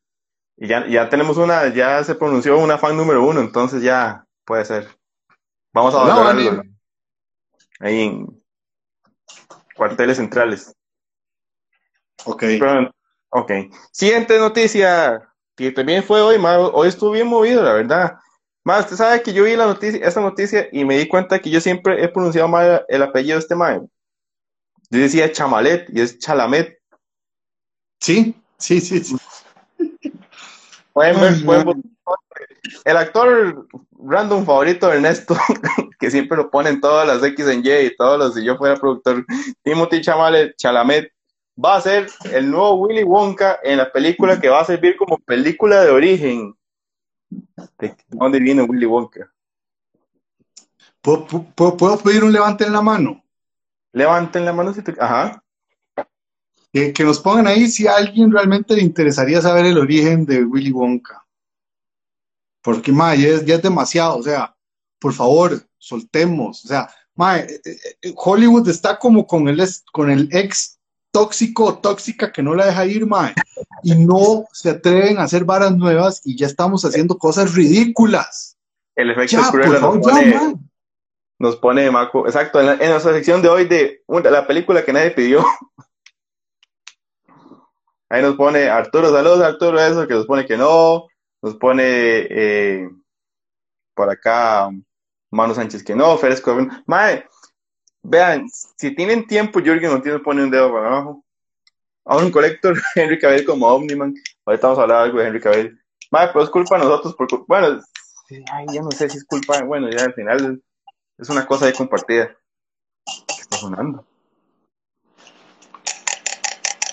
[0.63, 4.65] Y ya, ya tenemos una, ya se pronunció una fan número uno, entonces ya puede
[4.65, 4.97] ser.
[5.73, 6.63] Vamos a valorarlo.
[7.81, 8.25] Ahí
[9.75, 10.73] cuarteles centrales.
[12.27, 12.45] Ok.
[13.31, 13.51] ok.
[13.91, 18.19] Siguiente noticia, que también fue hoy, hoy estuvo bien movido, la verdad.
[18.63, 21.51] Más, usted sabe que yo vi la noticia, esta noticia y me di cuenta que
[21.51, 23.91] yo siempre he pronunciado mal el apellido de este man.
[24.91, 26.79] Yo decía Chamalet y es Chalamet.
[27.99, 29.03] Sí, sí, sí.
[29.03, 29.17] sí.
[30.93, 31.77] Pueden ver,
[32.85, 33.67] el actor
[33.99, 35.37] random favorito de Ernesto,
[35.99, 38.77] que siempre lo ponen todas las X en Y y todos los, si yo fuera
[38.77, 39.25] productor,
[39.63, 41.13] Timothy Chamalet, Chalamet,
[41.63, 45.19] va a ser el nuevo Willy Wonka en la película que va a servir como
[45.19, 46.55] película de origen.
[47.79, 49.31] ¿De dónde viene Willy Wonka?
[51.01, 53.23] ¿Puedo, pedir un levante en la mano?
[53.93, 54.95] Levanten la mano si te...
[54.99, 55.42] Ajá.
[56.73, 60.73] Que, nos pongan ahí si a alguien realmente le interesaría saber el origen de Willy
[60.73, 61.23] Wonka.
[62.63, 64.17] Porque, ma, ya es, demasiado.
[64.17, 64.57] O sea,
[64.99, 66.65] por favor, soltemos.
[66.65, 70.79] O sea, ma, eh, eh, eh, Hollywood está como con el, con el ex
[71.13, 73.35] tóxico o tóxica que no la deja ir, mae.
[73.83, 78.57] Y no se atreven a hacer varas nuevas y ya estamos haciendo cosas ridículas.
[78.97, 80.55] El efecto cruel nos, pone,
[81.39, 82.27] nos pone Maco.
[82.27, 85.45] Exacto, en, nuestra sección de hoy de la película que nadie pidió.
[88.13, 91.09] Ahí nos pone Arturo, saludos Arturo, eso que nos pone que no.
[91.41, 92.91] Nos pone eh,
[93.95, 94.69] por acá
[95.31, 96.55] Mano Sánchez que no, Fresco.
[96.85, 97.25] Mae,
[98.03, 101.25] Vean, si tienen tiempo, Jürgen tiene pone un dedo para abajo.
[102.05, 104.13] A un colector, Henry Cavill como Omniman.
[104.45, 105.81] Ahorita vamos a hablar algo de Henry Cavill.
[106.11, 107.81] Madre, pero es culpa de nosotros, porque, bueno,
[108.53, 110.63] ay, ya no sé si es culpa, bueno, ya al final
[111.17, 112.37] es una cosa de compartida.
[113.07, 114.05] ¿Qué está sonando?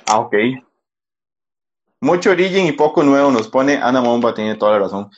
[0.05, 0.33] Ah, ok.
[2.01, 5.09] Mucho origen y poco nuevo nos pone Ana Momba, tiene toda la razón.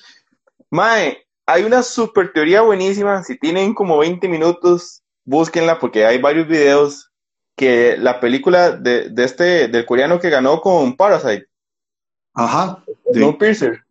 [0.70, 3.24] Mae, hay una super teoría buenísima.
[3.24, 7.12] Si tienen como 20 minutos, búsquenla porque hay varios videos
[7.56, 11.48] que la película de, de este, del coreano que ganó con Parasite.
[12.34, 12.84] Ajá.
[13.13, 13.84] No Piercer.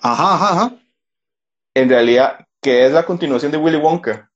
[0.00, 0.76] Ajá, ajá, ajá.
[1.74, 4.30] En realidad, que es la continuación de Willy Wonka.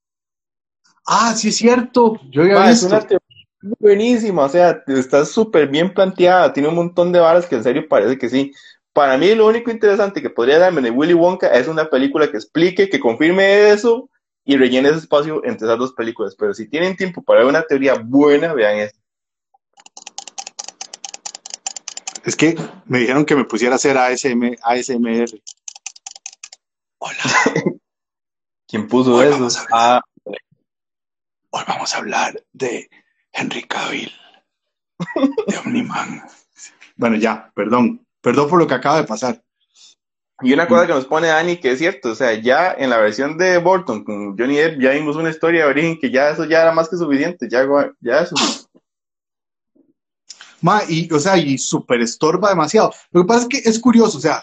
[1.07, 2.21] Ah, sí es cierto.
[2.31, 2.87] Yo ya visto.
[2.87, 3.20] Es una teoría
[3.63, 7.89] buenísima, o sea, está súper bien planteada, tiene un montón de varas que en serio
[7.89, 8.53] parece que sí.
[8.93, 12.37] Para mí lo único interesante que podría darme de Willy Wonka es una película que
[12.37, 14.11] explique, que confirme eso
[14.45, 16.35] y rellene ese espacio entre esas dos películas.
[16.37, 18.99] Pero si tienen tiempo para ver una teoría buena, vean esto.
[22.25, 25.41] Es que me dijeron que me pusiera a hacer ASM, ASMR.
[26.99, 27.15] Hola.
[28.67, 29.49] ¿Quién puso eso?
[29.73, 30.01] Ah.
[31.53, 32.89] Hoy vamos a hablar de
[33.33, 34.13] Henry Cavill,
[35.47, 36.23] de Omniman.
[36.97, 38.05] bueno, ya, perdón.
[38.21, 39.43] Perdón por lo que acaba de pasar.
[40.43, 42.99] Y una cosa que nos pone Dani, que es cierto, o sea, ya en la
[42.99, 46.47] versión de Bolton con Johnny Depp ya vimos una historia de origen que ya eso
[46.47, 47.67] ya era más que suficiente, ya,
[48.01, 48.35] ya eso.
[50.63, 52.91] Ma, y, o sea, y super estorba demasiado.
[53.11, 54.43] Lo que pasa es que es curioso, o sea,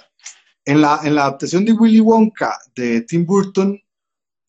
[0.65, 3.80] en la, en la adaptación de Willy Wonka de Tim Burton,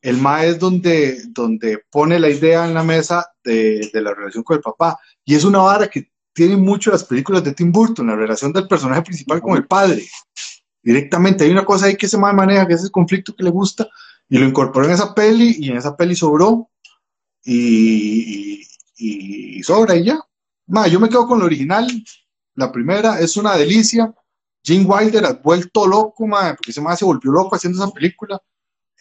[0.01, 4.45] el Ma es donde, donde pone la idea en la mesa de, de la relación
[4.45, 4.99] con el papá.
[5.25, 8.69] Y es una vara que tiene mucho las películas de Tim Burton, la relación del
[8.69, 10.09] personaje principal con el padre
[10.83, 11.45] directamente.
[11.45, 13.89] Hay una cosa ahí que se maneja, que es el conflicto que le gusta,
[14.29, 16.71] y lo incorporó en esa peli, y en esa peli sobró,
[17.45, 18.63] y,
[18.97, 20.21] y, sobra y ya.
[20.91, 21.87] yo me quedo con lo original,
[22.55, 24.15] la primera, es una delicia.
[24.63, 28.41] Gene Wilder ha vuelto loco, porque ese más se volvió loco haciendo esa película.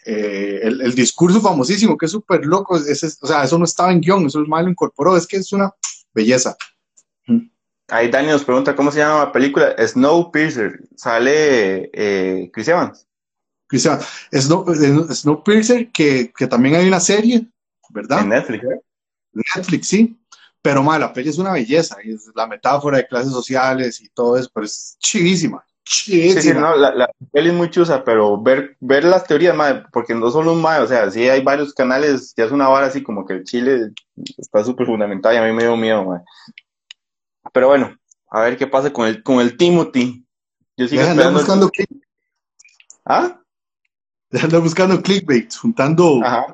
[0.05, 4.25] Eh, el, discurso famosísimo, que es súper loco, o sea, eso no estaba en guion,
[4.25, 5.73] eso el mal lo incorporó, es que es una
[6.13, 6.55] belleza.
[7.89, 10.81] Ahí Dani nos pregunta cómo se llama la película Snowpiercer.
[10.95, 13.07] Sale eh, Chris Evans.
[13.67, 14.05] Chris Evans.
[14.33, 17.47] Snow, eh, Snowpiercer, que, que también hay una serie,
[17.89, 18.21] ¿verdad?
[18.21, 18.81] En Netflix, ¿eh?
[19.33, 20.17] Netflix, sí.
[20.61, 21.97] Pero mal, la peli es una belleza.
[22.03, 25.65] Es la metáfora de clases sociales y todo eso, pero es chivísima.
[25.89, 29.85] Sí, sí, no, la, la, peli es muy chusa, pero ver, ver las teorías, madre,
[29.93, 32.87] porque no solo un madre, o sea, sí hay varios canales, ya es una vara
[32.87, 33.91] así como que el Chile
[34.37, 36.23] está súper fundamental y a mí me dio miedo, madre.
[37.53, 37.97] Pero bueno,
[38.29, 40.25] a ver qué pasa con el, con el Timothy.
[40.75, 41.39] Yo sigo esperando.
[41.39, 41.69] buscando
[43.05, 43.39] ¿Ah?
[44.43, 46.19] Anda buscando clickbait, juntando.
[46.21, 46.47] Ajá.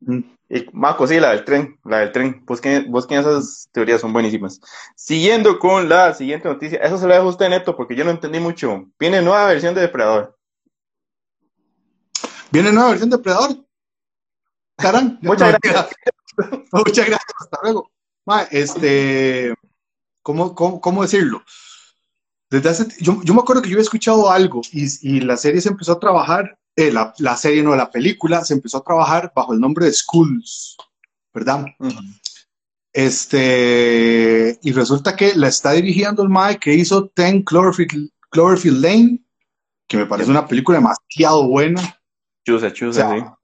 [0.00, 0.20] Mm.
[0.52, 2.44] Y, Marco, sí, la del tren, la del tren.
[2.44, 4.60] Busquen, busquen esas teorías, son buenísimas.
[4.96, 8.10] Siguiendo con la siguiente noticia, eso se lo dejo a usted, Neto, porque yo no
[8.10, 8.86] entendí mucho.
[8.98, 10.36] Viene nueva versión de Depredador.
[12.50, 13.64] ¿Viene nueva versión de Depredador?
[14.76, 15.20] Carán.
[15.22, 15.96] Muchas gracias.
[16.72, 17.92] Muchas gracias, hasta luego.
[18.50, 19.54] este,
[20.22, 21.44] ¿cómo, cómo, decirlo?
[22.50, 25.60] Desde hace, yo, yo, me acuerdo que yo había escuchado algo y, y la serie
[25.60, 29.32] se empezó a trabajar, eh, la, la, serie no, la película se empezó a trabajar
[29.34, 30.76] bajo el nombre de Schools,
[31.34, 31.66] ¿verdad?
[32.92, 39.24] Este, y resulta que la está dirigiendo el Mae que hizo Ten Cloverfield, Cloverfield Lane,
[39.86, 42.00] que me parece una película demasiado buena.
[42.46, 43.36] Chusa, chusa,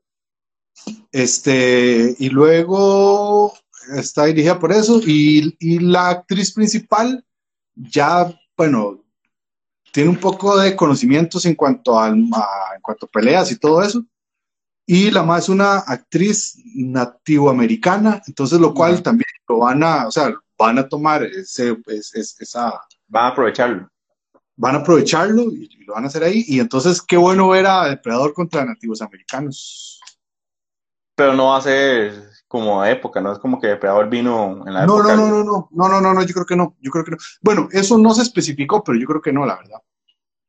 [0.84, 0.94] sí.
[1.12, 3.52] Este, y luego
[3.96, 7.24] está dirigida por eso, y, y la actriz principal
[7.74, 9.04] ya, bueno,
[9.96, 12.28] tiene un poco de conocimientos en cuanto a, en
[12.82, 14.04] cuanto a peleas y todo eso.
[14.84, 20.10] Y la más es una actriz nativoamericana, entonces lo cual también lo van a, o
[20.10, 22.78] sea, van a tomar ese, esa...
[23.08, 23.88] Van a aprovecharlo.
[24.56, 26.44] Van a aprovecharlo y, lo van a hacer ahí.
[26.46, 29.98] Y entonces qué bueno ver a Depredador contra nativos americanos.
[31.14, 33.32] Pero no va a ser como época, ¿no?
[33.32, 35.14] Es como que Depredador vino en la no, época.
[35.14, 37.10] No, no, no, no, no, no, no, no, yo creo que no, yo creo que
[37.10, 37.18] no.
[37.42, 39.82] Bueno, eso no se especificó, pero yo creo que no, la verdad.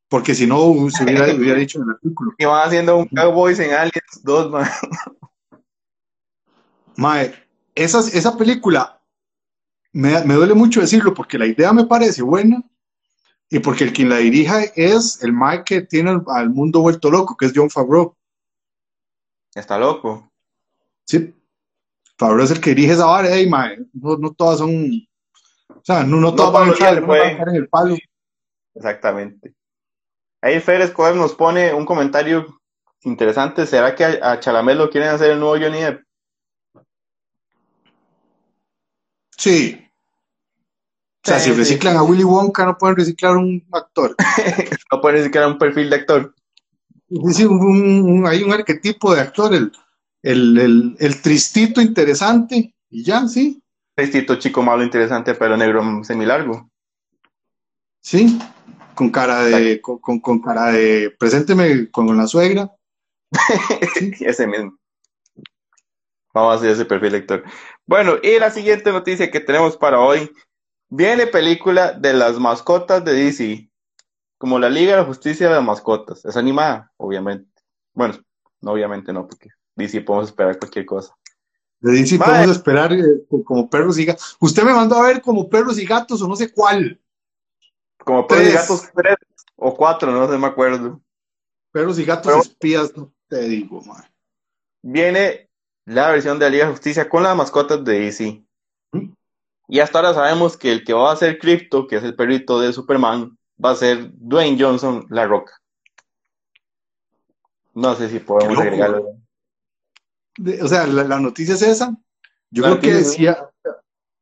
[0.08, 2.32] Porque si no, se hubiera, hubiera dicho en el artículo.
[2.38, 4.66] Y van haciendo un Cowboys en Aliens 2, man.
[6.96, 7.36] Mae,
[7.76, 9.02] esa, esa película
[9.92, 12.64] me, me, duele mucho decirlo porque la idea me parece buena
[13.50, 17.12] y porque el quien la dirija es el Mae que tiene al, al mundo vuelto
[17.12, 18.16] loco, que es John Favreau.
[19.54, 20.32] Está loco.
[21.04, 21.37] Sí.
[22.18, 24.72] Favreau es el que dirige esa vara, hey, Mae, no, no todas son.
[25.70, 27.96] O sea, no, no todas van a estar en el palo.
[28.76, 29.54] Exactamente.
[30.42, 32.60] Ahí Fer Escobar nos pone un comentario
[33.04, 33.66] interesante.
[33.66, 36.04] ¿Será que a, a Chalamet lo quieren hacer el nuevo Johnny Depp?
[39.38, 39.84] Sí.
[41.24, 41.58] O sea, Sí, si sí.
[41.60, 44.16] reciclan a Willy Wonka, no pueden reciclar un actor.
[44.92, 46.34] no puede decir que era un perfil de actor.
[47.32, 49.72] Sí, un, un- hay un arquetipo de actor, el,
[50.32, 53.62] el, el, el tristito interesante, y ya, sí,
[53.96, 56.70] Tristito, chico malo, interesante, pero negro semilargo.
[58.02, 58.38] sí,
[58.96, 62.72] con cara de, con, con- con cara de, presénteme con la suegra.
[64.22, 64.78] ese mismo.
[66.34, 67.44] Vamos a hacer ese perfil de actor.
[67.86, 70.32] Bueno, y la siguiente noticia que tenemos para hoy.
[70.90, 73.70] Viene película de las mascotas de DC.
[74.38, 76.24] Como la Liga de la Justicia de las Mascotas.
[76.26, 77.50] Es animada, obviamente.
[77.94, 78.16] Bueno,
[78.62, 81.16] no obviamente no, porque DC podemos esperar cualquier cosa.
[81.80, 83.04] De DC podemos esperar eh,
[83.46, 84.36] como perros y gatos.
[84.40, 87.00] Usted me mandó a ver como perros y gatos o no sé cuál.
[88.00, 89.16] Como perros y gatos tres
[89.56, 91.00] o cuatro, no sé, me acuerdo.
[91.72, 94.04] Perros y gatos Pero- espías, no te digo, man.
[94.82, 95.50] Viene
[95.86, 98.44] la versión de la Liga de Justicia con las mascotas de DC.
[98.94, 99.12] ¿Mm?
[99.68, 102.60] Y hasta ahora sabemos que el que va a ser Crypto, que es el perrito
[102.60, 105.54] de Superman, va a ser Dwayne Johnson, La Roca.
[107.74, 109.18] No sé si podemos agregarlo.
[110.38, 111.96] De- o sea, la, la noticia es esa.
[112.52, 113.24] Yo La creo que sí,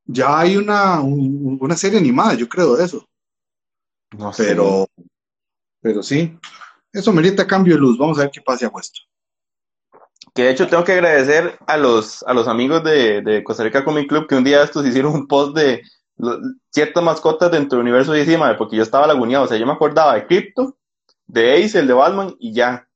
[0.08, 3.08] ya, hay una, un- una serie animada, yo creo de eso.
[4.18, 4.46] No sé.
[4.46, 4.88] Pero,
[5.82, 6.38] pero sí,
[6.94, 7.98] eso merita cambio de luz.
[7.98, 9.02] Vamos a ver qué pasa a esto.
[10.34, 13.86] Que de hecho tengo que agradecer a los, a los amigos de, de Costa Rica
[13.86, 15.82] Comic Club que un día estos hicieron un post de
[16.72, 19.46] ciertas mascotas dentro del universo de madre, porque yo estaba laguneado.
[19.46, 20.78] O sea, yo me acordaba de Crypto,
[21.28, 22.88] de Ace, el de Batman, y ya.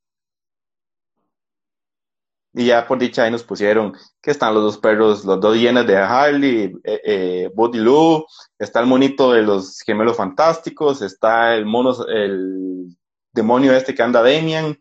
[2.53, 5.85] Y ya por dicha ahí nos pusieron que están los dos perros, los dos hienas
[5.85, 8.25] de Harley, eh, eh, Buddy Lou,
[8.57, 12.97] está el monito de los gemelos fantásticos, está el mono, el
[13.31, 14.77] demonio este que anda Damian.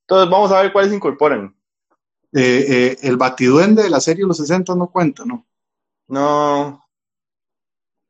[0.00, 1.54] Entonces vamos a ver cuáles se incorporan.
[2.34, 5.46] Eh, eh, el batiduende de la serie de los 60 no cuenta, ¿no?
[6.08, 6.82] No,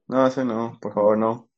[0.07, 1.48] no, ese no, por favor, no.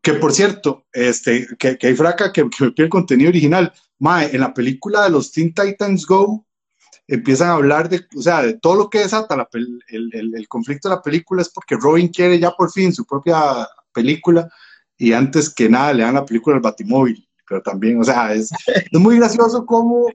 [0.00, 3.72] Que por cierto, este, que, que hay fraca que, que me pide el contenido original.
[4.00, 6.44] Mae, en la película de los Teen Titans Go,
[7.06, 9.48] empiezan a hablar de, o sea, de todo lo que desata la
[9.88, 14.48] el, conflicto de la película es porque Robin quiere ya por fin su propia película
[14.96, 17.28] y antes que nada le dan la película al Batimóvil.
[17.48, 18.50] Pero también, o sea, es,
[18.92, 20.06] muy gracioso cómo,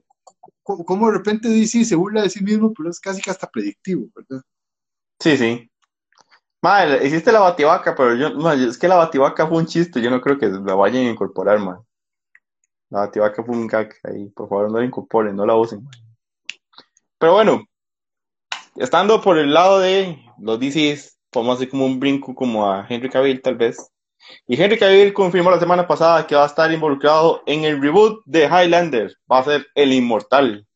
[0.62, 4.06] cómo, de repente DC se burla de sí mismo, pero es casi que hasta predictivo,
[4.14, 4.42] ¿verdad?
[5.20, 5.70] Sí, sí.
[6.60, 10.10] Madre, hiciste la bativaca, pero yo, ma, es que la bativaca fue un chiste, yo
[10.10, 11.78] no creo que la vayan a incorporar, man.
[12.90, 15.84] La bativaca fue un gag ahí, por favor no la incorporen, no la usen.
[15.84, 16.07] man.
[17.18, 17.64] Pero bueno,
[18.76, 23.10] estando por el lado de los DCs, podemos hacer como un brinco como a Henry
[23.10, 23.90] Cavill tal vez.
[24.46, 28.22] Y Henry Cavill confirmó la semana pasada que va a estar involucrado en el reboot
[28.24, 30.66] de Highlander, va a ser el inmortal.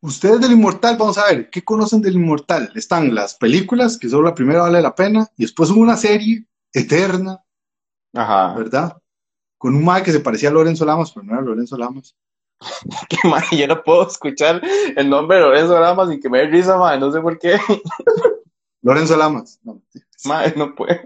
[0.00, 2.70] Ustedes del Inmortal, vamos a ver, ¿qué conocen del Inmortal?
[2.76, 6.46] Están las películas, que solo la primera vale la pena, y después hubo una serie
[6.72, 7.42] eterna,
[8.14, 8.54] Ajá.
[8.54, 8.96] ¿verdad?
[9.58, 12.14] Con un mae que se parecía a Lorenzo Lamas, pero no era Lorenzo Lamas.
[13.08, 14.60] Que, madre, yo no puedo escuchar
[14.96, 17.58] el nombre de Lorenzo Rama sin que me dé risa, madre, no sé por qué.
[18.82, 19.58] Lorenzo Lamas.
[19.62, 19.80] No.
[20.24, 20.98] Madre, no puedo.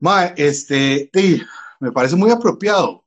[0.00, 1.42] Mae, este, sí,
[1.80, 3.04] me parece muy apropiado.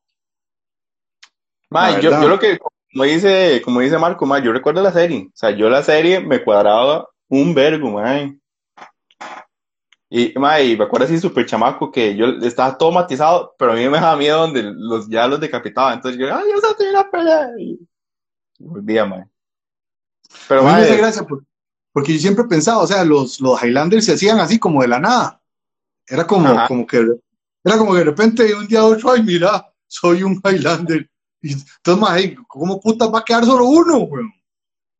[1.69, 2.57] Madre, La yo, yo lo que
[2.95, 5.27] como dice, como dice Marco, ma, yo recuerdo la serie.
[5.27, 8.41] O sea, yo la serie me cuadraba un vergo, man.
[10.17, 13.75] Y, ma, y me acuerdo así súper chamaco que yo estaba todo matizado, pero a
[13.75, 15.93] mí me daba miedo donde los, ya los decapitaba.
[15.93, 17.49] Entonces yo, ay, yo sé, una pelea.
[17.59, 17.77] Y
[18.57, 19.27] volvía, ma.
[20.47, 21.27] Pero, a mí me gracia
[21.91, 25.01] porque, yo siempre pensaba, o sea, los, los Highlanders se hacían así como de la
[25.01, 25.41] nada.
[26.07, 27.05] Era como, como que,
[27.61, 31.09] era como que de repente un día otro, ay, mira, soy un Highlander.
[31.41, 34.31] Y entonces, mae, ¿cómo puta va a quedar solo uno, weón?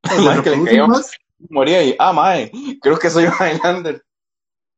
[1.49, 2.51] Moría y, ah, mae,
[2.81, 4.03] creo que soy un Highlander.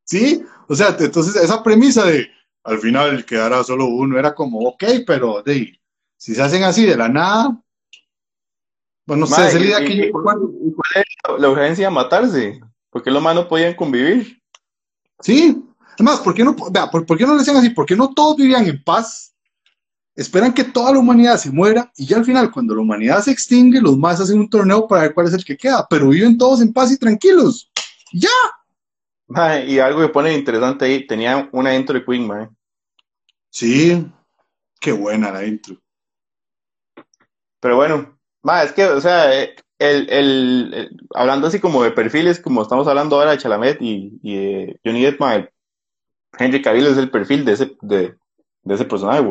[0.07, 2.29] Sí, o sea, entonces esa premisa de
[2.63, 5.79] al final quedará solo uno era como, ok, pero de,
[6.17, 7.61] si se hacen así de la nada,
[9.05, 10.37] bueno, no sé, es que yo ¿Cuál
[10.95, 11.05] es
[11.39, 12.59] la urgencia de matarse?
[12.89, 14.41] Porque los manos podían convivir.
[15.21, 17.69] Sí, además, ¿por qué no, vea, por, qué no le decían así?
[17.69, 19.33] ¿Por qué no todos vivían en paz?
[20.13, 23.31] Esperan que toda la humanidad se muera y ya al final, cuando la humanidad se
[23.31, 26.37] extingue, los más hacen un torneo para ver cuál es el que queda, pero viven
[26.37, 27.71] todos en paz y tranquilos.
[28.11, 28.29] ¡Ya!
[29.67, 32.55] Y algo que pone interesante ahí, tenía una intro de Queen, man.
[33.49, 34.05] Sí,
[34.79, 35.77] qué buena la intro.
[37.59, 38.19] Pero bueno,
[38.63, 43.31] es que, o sea, eh, el, hablando así como de perfiles, como estamos hablando ahora
[43.31, 45.21] de Chalamet y, y Johnny Depp,
[46.37, 48.15] Henry Cavill es el perfil de ese, de,
[48.65, 49.23] ese personaje,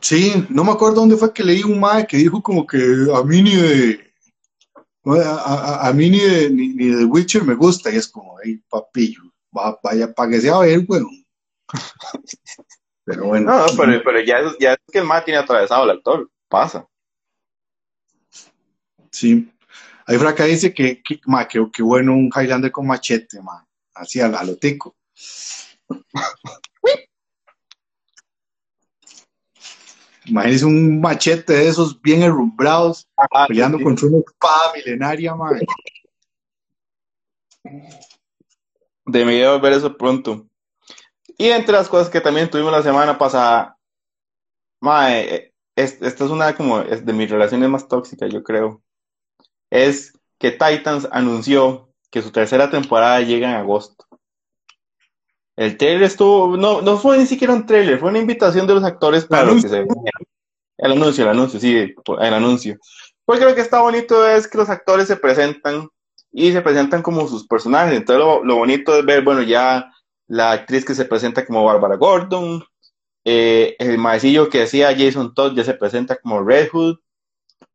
[0.00, 2.78] Sí, no me acuerdo dónde fue que leí un mae que dijo como que
[3.14, 4.09] a mí ni de
[5.04, 9.22] a, a, mí ni de, ni, de Witcher me gusta y es como, ay, papillo,
[9.50, 11.24] vaya, para que sea a ver, weón.
[13.04, 13.50] Pero bueno.
[13.50, 16.86] No, pero, pero ya, ya es que el mae tiene atravesado el actor, pasa.
[19.10, 19.50] Sí.
[20.06, 23.66] Hay fraca dice que, que, ma, que, bueno un Highlander con machete, ma.
[23.94, 24.94] Así a, a lo tico.
[30.30, 35.60] Imagínese un machete de esos bien herrumbrados, ah, peleando contra una espada milenaria, man.
[39.04, 40.46] Debería ver eso pronto.
[41.36, 43.76] Y entre las cosas que también tuvimos la semana pasada,
[44.80, 48.82] mae, esta es una como de mis relaciones más tóxicas, yo creo.
[49.68, 54.06] Es que Titans anunció que su tercera temporada llega en agosto.
[55.60, 58.82] El trailer estuvo, no, no fue ni siquiera un trailer, fue una invitación de los
[58.82, 59.86] actores para lo que se
[60.78, 62.78] El anuncio, el anuncio, sí, el anuncio.
[63.26, 65.90] Porque lo que está bonito es que los actores se presentan
[66.32, 67.94] y se presentan como sus personajes.
[67.94, 69.92] Entonces lo, bonito es ver, bueno, ya
[70.28, 72.64] la actriz que se presenta como Barbara Gordon,
[73.26, 76.96] eh, el maecillo que decía Jason Todd ya se presenta como Red Hood,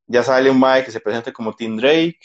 [0.07, 2.17] ya sale un mae que se presenta como Tim Drake,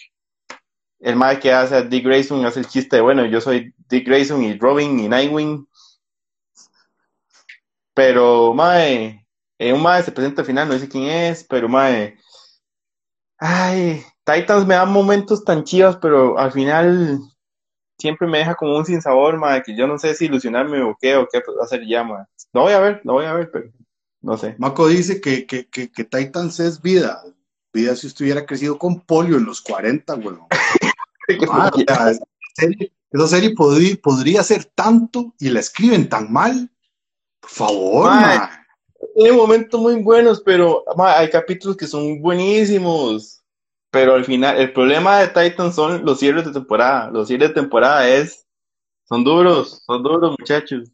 [1.00, 4.06] el mae que hace a Dick Grayson hace el chiste de, bueno, yo soy Dick
[4.06, 5.66] Grayson y Robin y Nightwing.
[7.94, 9.26] Pero, mae,
[9.58, 12.16] eh, un mae se presenta al final, no sé quién es, pero mae.
[13.38, 17.18] Ay, Titans me da momentos tan chivas, pero al final
[17.98, 21.16] siempre me deja como un sinsabor, mae, que yo no sé si ilusionarme o qué,
[21.16, 22.24] o qué hacer ya, mae.
[22.52, 23.70] No voy a ver, no voy a ver, pero
[24.20, 24.54] no sé.
[24.58, 27.22] Maco dice que, que, que, que Titans es vida.
[27.72, 30.16] Vida si estuviera crecido con polio en los 40,
[31.50, 31.70] Ah,
[33.12, 36.70] esa serie, podría, ser tanto y la escriben tan mal.
[37.40, 38.10] Por favor,
[39.14, 43.42] Tiene momentos muy buenos, pero hay capítulos que son buenísimos.
[43.90, 47.10] Pero al final, el problema de Titan son los cierres de temporada.
[47.10, 48.46] Los cierres de temporada es.
[49.08, 50.88] Son duros, son duros, muchachos.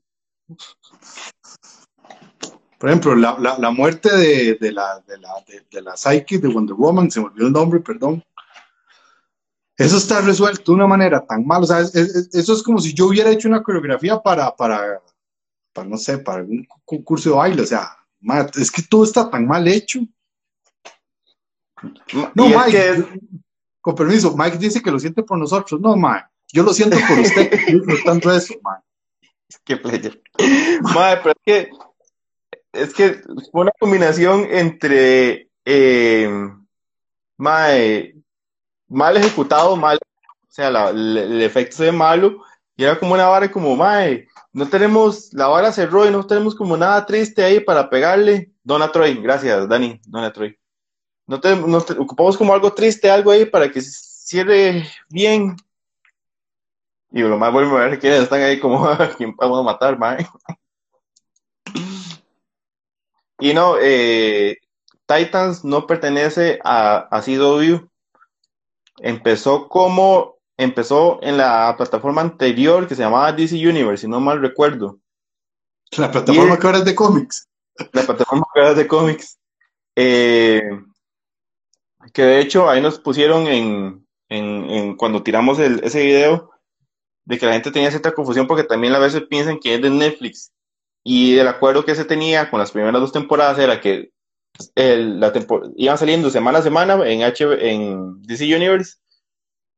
[2.78, 7.20] Por ejemplo, la, muerte de, la, de, la, de, la Psyche de Wonder Woman, se
[7.20, 8.22] me olvidó el nombre, perdón.
[9.76, 13.06] Eso está resuelto de una manera tan mal, o sea, eso es como si yo
[13.06, 15.02] hubiera hecho una coreografía para, para,
[15.72, 17.94] para no sé, para un concurso de baile, o sea,
[18.54, 20.00] es que todo está tan mal hecho.
[22.34, 23.06] No, Mike,
[23.82, 27.18] con permiso, Mike dice que lo siente por nosotros, no, Mike, yo lo siento por
[27.18, 27.50] usted,
[27.84, 28.86] no tanto eso, Mike.
[29.64, 30.22] Qué player.
[30.38, 31.70] Mike, pero es que,
[32.72, 33.22] es que
[33.52, 36.30] fue una combinación entre, eh,
[37.36, 38.15] Mae,
[38.88, 42.42] mal ejecutado, mal, o sea, el, efecto se ve malo,
[42.76, 46.54] y era como una vara como, mae, no tenemos, la vara cerró y no tenemos
[46.54, 48.52] como nada triste ahí para pegarle.
[48.62, 50.58] Dona Troy, gracias, Dani, Dona Troy.
[51.26, 55.56] No te, ocupamos como algo triste, algo ahí para que cierre bien.
[57.10, 60.26] Y lo más bueno a quiénes están ahí como, ¿quién vamos a matar, mae?
[63.38, 64.58] Y no, eh,
[65.06, 67.86] Titans no pertenece a, a CW,
[68.98, 74.40] empezó como, empezó en la plataforma anterior que se llamaba DC Universe, si no mal
[74.40, 74.98] recuerdo.
[75.96, 77.48] La plataforma que ahora es de cómics.
[77.92, 79.38] La plataforma que ahora es de cómics.
[79.94, 80.62] Eh,
[82.12, 86.50] que de hecho ahí nos pusieron en, en, cuando tiramos ese video
[87.24, 89.90] de que la gente tenía cierta confusión porque también a veces piensan que es de
[89.90, 90.52] Netflix.
[91.04, 94.10] Y el acuerdo que se tenía con las primeras dos temporadas era que
[94.74, 95.32] el, la
[95.76, 98.96] iban saliendo semana a semana en, en DC Universe,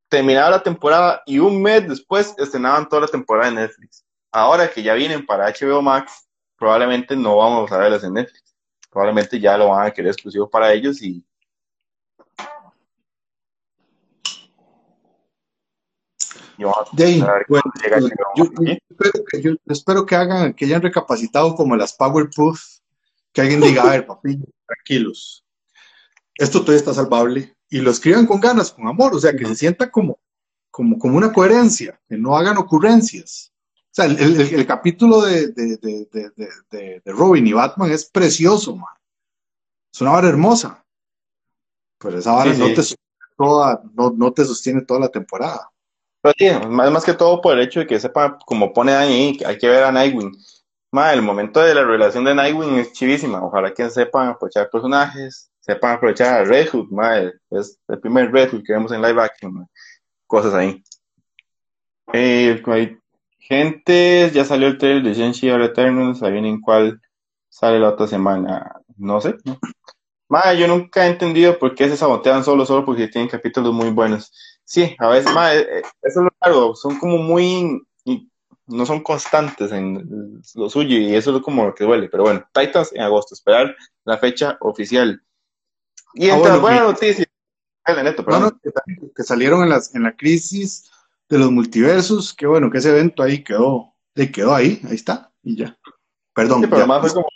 [0.09, 4.05] terminaba la temporada y un mes después estrenaban toda la temporada en Netflix.
[4.31, 6.27] Ahora que ya vienen para HBO Max,
[6.57, 8.55] probablemente no vamos a verlas en Netflix.
[8.89, 11.23] Probablemente ya lo van a querer exclusivo para ellos y,
[16.59, 16.73] yo,
[19.67, 22.78] espero que, hagan, que hayan recapacitado como las Powerpuff,
[23.33, 25.45] que alguien diga, a ver, papi, tranquilos,
[26.35, 29.55] esto todavía está salvable, y lo escriban con ganas, con amor, o sea, que se
[29.55, 30.19] sienta como,
[30.71, 33.53] como, como una coherencia, que no hagan ocurrencias.
[33.91, 38.93] O sea, el, capítulo de, de, Robin y Batman es precioso, man.
[39.91, 40.85] Es una vara hermosa.
[41.97, 42.81] Pero esa vara no, Te
[43.35, 45.69] toda, no, no, te sostiene toda la temporada.
[46.21, 49.37] Pero sí, más, más que todo por el hecho de que sepa, como pone ahí,
[49.45, 50.37] hay que ver a Nightwing.
[50.91, 53.43] Ma, el momento de la revelación de Nightwing es chivísima.
[53.43, 57.17] Ojalá que sepan aprovechar personajes, sepan aprovechar a Red Hood, ma,
[57.51, 59.67] es el primer Red Hood que vemos en live action,
[60.25, 60.83] cosas ahí.
[62.13, 62.61] Eh,
[63.37, 66.99] gente, ya salió el trailer de Shang-Chi Eternals, ahí viene en cuál
[67.49, 69.35] sale la otra semana, no sé.
[70.27, 73.89] Ma, yo nunca he entendido por qué se sabotean solo, solo porque tienen capítulos muy
[73.91, 74.31] buenos.
[74.63, 77.81] Sí, a veces, ma, eh, eh, eso es lo raro, son como muy,
[78.69, 82.09] no son constantes en lo suyo y eso es como lo que duele.
[82.09, 85.21] Pero bueno, Titans en agosto, esperar la fecha oficial.
[86.13, 87.25] Y ah, entonces, buena noticia.
[89.15, 90.89] que, salieron en, las, en la crisis
[91.27, 95.31] de los multiversos, que bueno, que ese evento ahí quedó, le quedó ahí, ahí está,
[95.43, 95.77] y ya.
[96.33, 96.65] Perdón.
[96.69, 97.27] pero más fue como...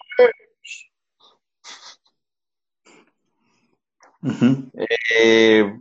[5.10, 5.80] eh,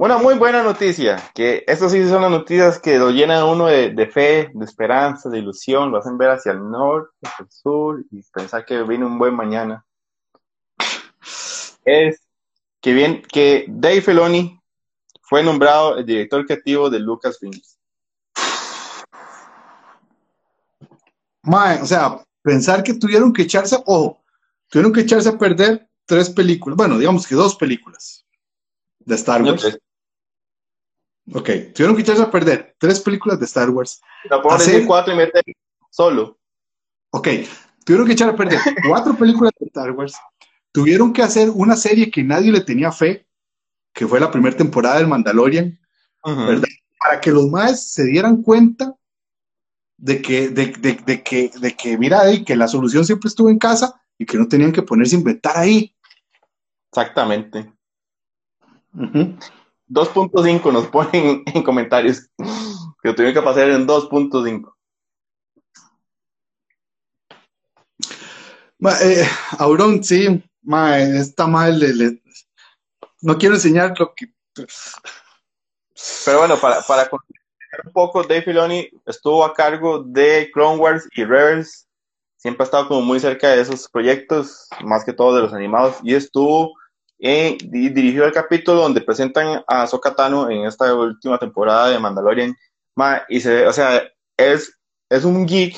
[0.00, 4.10] una muy buena noticia, que estas sí son las noticias que lo llenan uno de,
[4.10, 8.22] fe, de esperanza, de ilusión, lo hacen ver hacia el norte, hacia el sur y
[8.32, 9.84] pensar que viene un buen mañana.
[11.84, 12.18] Es
[12.80, 14.58] que bien, que Dave Filoni
[15.20, 17.78] fue nombrado el director creativo de Lucasfilms.
[21.42, 24.24] Mae, o sea, pensar que tuvieron que echarse, ojo,
[24.70, 28.24] tuvieron que echarse a perder tres películas, bueno, digamos que dos películas
[29.00, 29.78] de Star Wars.
[31.32, 34.00] Ok, tuvieron que echarse a perder tres películas de Star Wars.
[34.24, 34.84] La hacer...
[34.86, 35.42] cuatro y meter
[35.90, 36.38] solo.
[37.10, 37.28] Ok,
[37.84, 40.14] tuvieron que echar a perder cuatro películas de Star Wars.
[40.72, 43.26] Tuvieron que hacer una serie que nadie le tenía fe,
[43.92, 45.78] que fue la primera temporada del Mandalorian,
[46.24, 46.68] ¿verdad?
[46.98, 48.94] Para que los más se dieran cuenta
[49.96, 54.00] de que, de, de, que, de que, mira, que la solución siempre estuvo en casa
[54.18, 55.94] y que no tenían que ponerse a inventar ahí.
[56.90, 57.72] Exactamente.
[59.90, 62.28] 2.5 nos ponen en comentarios
[63.02, 64.74] que lo tuvieron que pasar en 2.5.
[69.02, 69.28] Eh,
[69.58, 70.42] Aurón, sí,
[71.14, 71.80] está mal.
[73.20, 74.32] no quiero enseñar lo que.
[76.24, 77.10] Pero bueno, para, para
[77.84, 81.86] un poco, Dave Filoni estuvo a cargo de Clone Wars y Rebels.
[82.36, 85.96] Siempre ha estado como muy cerca de esos proyectos, más que todo de los animados,
[86.02, 86.72] y estuvo
[87.20, 92.56] y dirigió el capítulo donde presentan a Sokatano en esta última temporada de Mandalorian.
[93.28, 94.02] y se o sea,
[94.38, 94.78] es,
[95.10, 95.76] es un geek.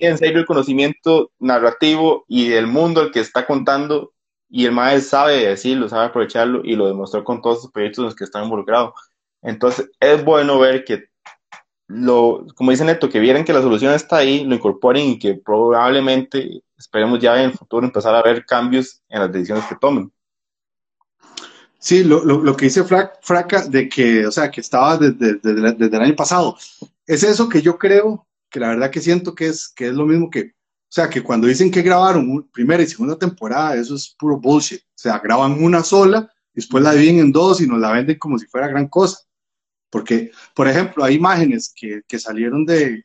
[0.00, 4.12] en serio el conocimiento narrativo y del mundo el que está contando.
[4.48, 8.04] Y el maestro sabe decirlo, sabe aprovecharlo y lo demostró con todos los proyectos en
[8.06, 8.94] los que está involucrado.
[9.42, 11.04] Entonces, es bueno ver que
[11.86, 15.34] lo, como dice Neto, que vieran que la solución está ahí, lo incorporen y que
[15.34, 20.10] probablemente esperemos ya en el futuro empezar a ver cambios en las decisiones que tomen.
[21.78, 26.02] Sí, lo, lo, que dice Fraca de que, o sea, que estaba desde, desde, el
[26.02, 26.56] año pasado.
[27.06, 30.04] Es eso que yo creo, que la verdad que siento que es, que es lo
[30.04, 34.14] mismo que, o sea, que cuando dicen que grabaron primera y segunda temporada, eso es
[34.18, 34.80] puro bullshit.
[34.80, 38.38] O sea, graban una sola, después la dividen en dos y nos la venden como
[38.38, 39.18] si fuera gran cosa.
[39.88, 43.02] Porque, por ejemplo, hay imágenes que, que salieron de,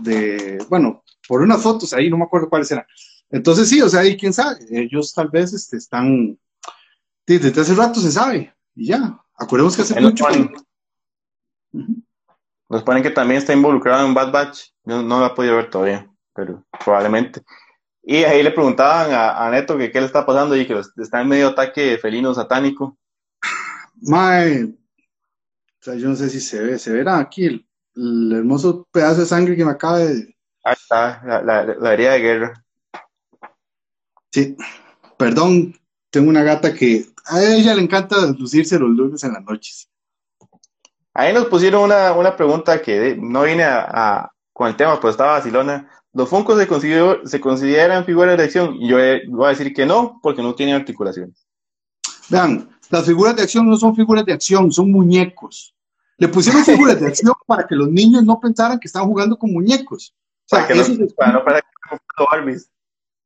[0.00, 2.86] de, bueno, por unas fotos ahí, no me acuerdo cuáles eran.
[3.30, 6.38] Entonces sí, o sea, y quién sabe, ellos tal vez este, están,
[7.26, 10.26] desde hace rato se sabe, y ya, acordemos que hace mucho.
[12.68, 15.70] Nos ponen que también está involucrado en Bad Batch, no, no lo ha podido ver
[15.70, 17.42] todavía, pero probablemente.
[18.02, 21.28] Y ahí le preguntaban a, Neto que qué le está pasando y que está en
[21.28, 22.98] medio ataque felino satánico.
[24.00, 24.74] Mae, o
[25.80, 29.26] sea, yo no sé si se ve, se verá aquí el, el hermoso pedazo de
[29.26, 32.64] sangre que me acaba de, Ahí está, la, la, herida de guerra.
[34.30, 34.56] Sí,
[35.16, 35.74] perdón,
[36.10, 39.88] tengo una gata que a ella le encanta lucirse los lunes en las noches.
[41.14, 45.90] Ahí nos pusieron una, pregunta que no viene a, con el tema, pero estaba vacilona.
[46.14, 48.76] ¿Los Funkos se, se consideran figuras de acción?
[48.76, 48.96] Y yo
[49.28, 51.46] voy a decir que no, porque no tienen articulaciones.
[52.28, 55.74] Vean, las figuras de acción no son figuras de acción, son muñecos.
[56.18, 59.52] Le pusieron figuras de acción para que los niños no pensaran que estaban jugando con
[59.52, 60.14] muñecos.
[60.52, 61.62] O sea, eso se para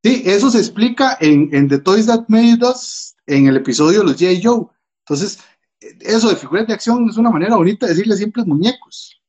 [0.03, 4.05] Sí, eso se explica en, en, The Toys That Made Us, en el episodio de
[4.05, 4.27] los J.
[4.41, 4.67] Joe.
[5.01, 5.41] Entonces,
[5.81, 9.21] eso de figuras de acción es una manera bonita de decirle simples muñecos.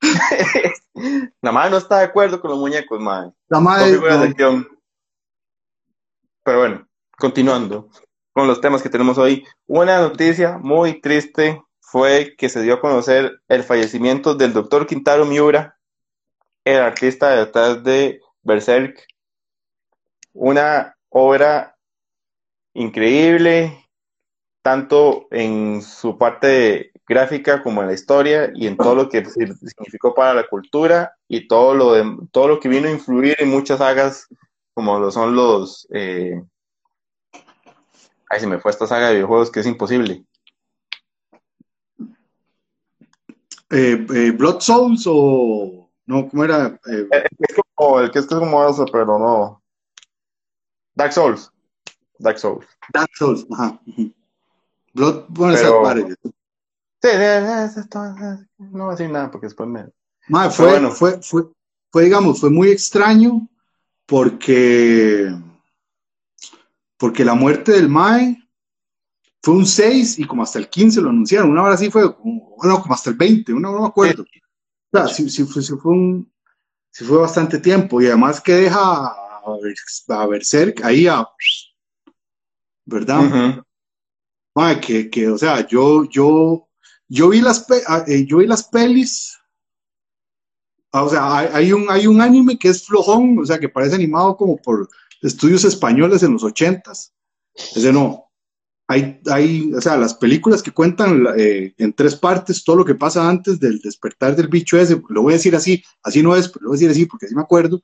[1.42, 3.32] La madre no está de acuerdo con los muñecos, madre.
[3.48, 4.00] La madre.
[6.42, 7.90] Pero bueno, continuando
[8.32, 9.46] con los temas que tenemos hoy.
[9.66, 11.62] Una noticia muy triste
[11.94, 15.78] fue que se dio a conocer el fallecimiento del doctor Quintaro Miura,
[16.64, 19.06] el artista detrás de Berserk.
[20.32, 21.76] Una obra
[22.72, 23.78] increíble,
[24.60, 30.14] tanto en su parte gráfica como en la historia y en todo lo que significó
[30.14, 33.78] para la cultura y todo lo, de, todo lo que vino a influir en muchas
[33.78, 34.26] sagas
[34.74, 35.86] como lo son los...
[35.92, 36.42] Eh...
[38.28, 40.24] Ay, se me fue esta saga de videojuegos que es imposible.
[43.74, 45.90] Eh, eh, Blood Souls o...
[46.06, 46.78] No, ¿cómo era?
[46.86, 47.08] Eh,
[47.38, 49.62] es como, el que es como eso, pero no.
[50.94, 51.50] Dark Souls.
[52.18, 52.66] Dark Souls.
[52.92, 53.80] Dark Souls, ajá.
[54.92, 56.06] Blood, bueno, pero...
[57.02, 57.08] Sí,
[58.58, 59.86] no voy a decir nada porque después me.
[60.50, 61.42] fue, fue, fue,
[61.90, 63.48] fue, digamos, fue muy extraño
[64.06, 65.34] porque,
[66.96, 68.43] porque la muerte del Mae
[69.44, 71.50] fue un 6 y como hasta el 15 lo anunciaron.
[71.50, 74.22] Una hora así fue, como, bueno, como hasta el 20, una no me acuerdo.
[74.22, 74.26] O
[74.90, 76.32] sea, sí, sí, fue, sí, fue un,
[76.90, 79.42] sí fue bastante tiempo y además que deja a,
[80.08, 81.28] a Berserk ahí a.
[82.86, 83.62] ¿Verdad?
[84.80, 86.66] que, que, o sea, yo, yo,
[87.06, 89.38] yo vi las, ah, eh, yo vi las pelis.
[90.90, 93.96] Ah, o sea, hay, un, hay un anime que es flojón, o sea, que parece
[93.96, 94.88] animado como por
[95.20, 97.12] estudios españoles en los ochentas.
[97.54, 98.23] Ese no.
[98.86, 102.94] Hay, hay, o sea, las películas que cuentan eh, en tres partes todo lo que
[102.94, 106.48] pasa antes del despertar del bicho ese, lo voy a decir así, así no es,
[106.48, 107.82] pero lo voy a decir así porque así me acuerdo.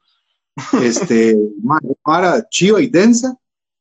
[0.82, 1.36] Este,
[2.02, 3.34] para chiva y densa,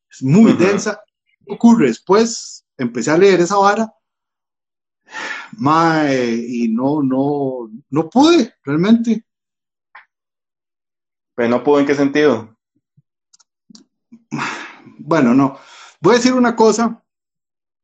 [0.10, 1.02] es muy densa.
[1.46, 1.88] ¿Qué ocurre?
[1.88, 3.94] Después empecé a leer esa vara
[5.58, 9.26] Mae, y no, no, no pude, realmente.
[11.36, 12.56] ¿Pero no pudo en qué sentido?
[14.98, 15.58] Bueno, no.
[16.02, 17.04] Voy a decir una cosa,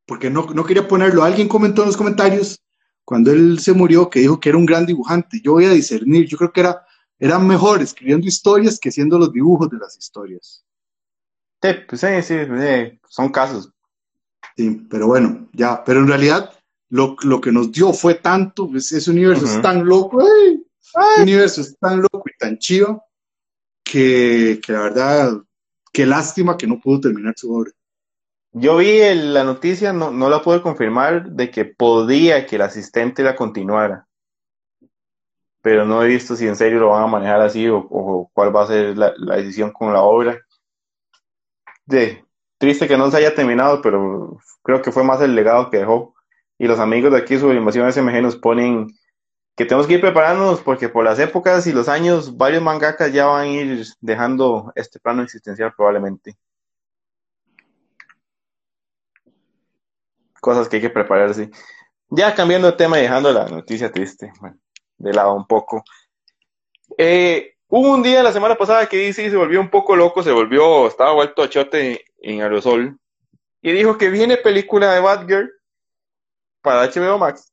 [0.05, 1.23] porque no, no quería ponerlo.
[1.23, 2.59] Alguien comentó en los comentarios
[3.03, 5.39] cuando él se murió que dijo que era un gran dibujante.
[5.41, 6.85] Yo voy a discernir, yo creo que era,
[7.19, 10.65] era mejor escribiendo historias que haciendo los dibujos de las historias.
[11.61, 12.35] Sí, pues sí, sí,
[13.07, 13.71] son casos.
[14.55, 16.51] Sí, pero bueno, ya, pero en realidad
[16.89, 21.77] lo, lo que nos dio fue tanto, ese universo es tan loco, ese universo es
[21.77, 23.03] tan loco y tan chido
[23.83, 25.41] que, que la verdad,
[25.91, 27.71] qué lástima que no pudo terminar su obra.
[28.57, 33.21] Yo vi la noticia, no, no la pude confirmar, de que podía que el asistente
[33.21, 34.07] la continuara.
[35.61, 38.55] Pero no he visto si en serio lo van a manejar así o, o cuál
[38.55, 40.39] va a ser la, la, decisión con la obra.
[41.85, 42.23] De,
[42.57, 46.15] triste que no se haya terminado, pero creo que fue más el legado que dejó
[46.57, 48.87] y los amigos de aquí sobre Invasión SMG nos ponen
[49.57, 53.25] que tenemos que ir preparándonos porque por las épocas y los años varios mangakas ya
[53.25, 56.37] van a ir dejando este plano existencial probablemente.
[60.45, 61.49] Cosas que hay que prepararse.
[62.07, 64.31] Ya cambiando de tema y dejando la noticia triste
[64.99, 65.83] de lado un poco.
[66.99, 70.31] Eh, hubo un día la semana pasada que DC se volvió un poco loco, se
[70.31, 72.99] volvió, estaba vuelto a chote en aerosol
[73.63, 75.51] y dijo que viene película de Batgirl
[76.61, 77.51] para HBO Max,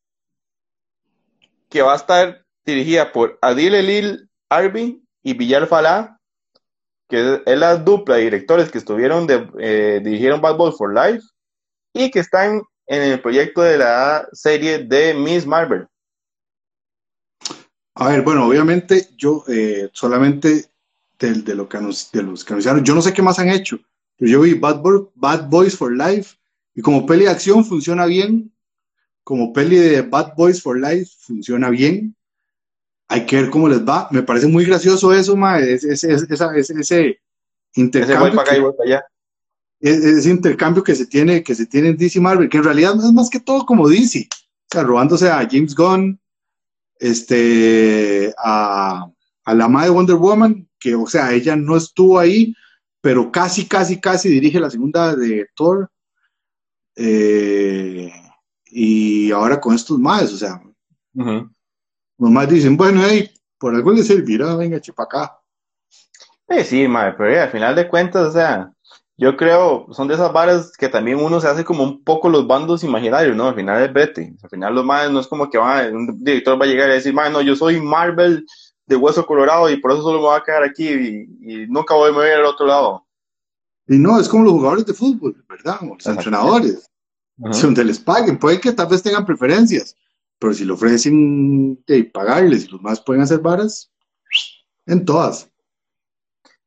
[1.71, 6.21] que va a estar dirigida por Adil Elil Arbi y Villar Falá,
[7.09, 11.25] que es la dupla de directores que estuvieron de, eh, dirigieron Bad Boys for Life
[11.95, 15.87] y que están en el proyecto de la serie de Miss Marvel.
[17.95, 20.67] A ver, bueno, obviamente yo eh, solamente
[21.19, 23.79] de, lo que de los que anunciaron, yo no sé qué más han hecho.
[24.19, 24.83] Yo vi Bad,
[25.15, 26.37] Bad Boys for Life
[26.75, 28.53] y como peli de acción funciona bien,
[29.25, 32.17] como peli de Bad Boys for Life funciona bien.
[33.09, 34.09] Hay que ver cómo les va.
[34.11, 37.19] Me parece muy gracioso eso, ma, ese
[37.75, 38.43] intercambio.
[38.85, 39.03] Ese,
[39.83, 43.13] intercambio que se tiene, que se tiene en DC Marvel, que en realidad no es
[43.13, 44.29] más que todo como DC.
[44.31, 46.21] O sea, robándose a James Gunn,
[46.99, 49.07] este, a,
[49.45, 52.55] a la madre Wonder Woman, que, o sea, ella no estuvo ahí,
[53.01, 55.91] pero casi, casi, casi dirige la segunda de Thor.
[56.97, 58.13] Eh,
[58.67, 60.63] y ahora con estos más, o sea,
[61.15, 65.39] los más dicen, bueno, hey, por algo le servirá, venga, chepa acá.
[66.49, 68.73] Sí, sí, madre, pero al final de cuentas, o sea,
[69.19, 72.47] yo creo, son de esas varas que también uno se hace como un poco los
[72.47, 73.49] bandos imaginarios, ¿no?
[73.49, 74.35] Al final es vete.
[74.43, 76.95] Al final los madres no es como que va, un director va a llegar y
[76.95, 78.47] decir, no, yo soy Marvel
[78.87, 82.11] de hueso colorado y por eso solo me voy a quedar aquí y, nunca voy
[82.11, 83.07] a mover al otro lado.
[83.87, 85.81] Y no, es como los jugadores de fútbol, ¿verdad?
[85.83, 86.91] Los entrenadores.
[87.37, 89.97] Donde les paguen, puede que tal vez tengan preferencias,
[90.39, 93.91] pero si le ofrecen de pagarles y los más pueden hacer varas,
[94.87, 95.52] en todas.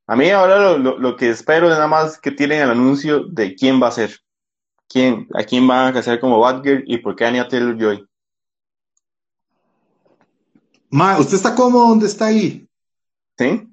[0.08, 3.82] A mí ahora lo, que espero es nada más que tienen el anuncio de quién
[3.82, 4.20] va a ser.
[4.88, 8.08] ¿Quién, ¿A quién van a hacer como Badger y por qué Anya Taylor Joy?
[10.92, 12.68] Ma, ¿usted está cómodo donde está ahí?
[13.38, 13.68] ¿Sí?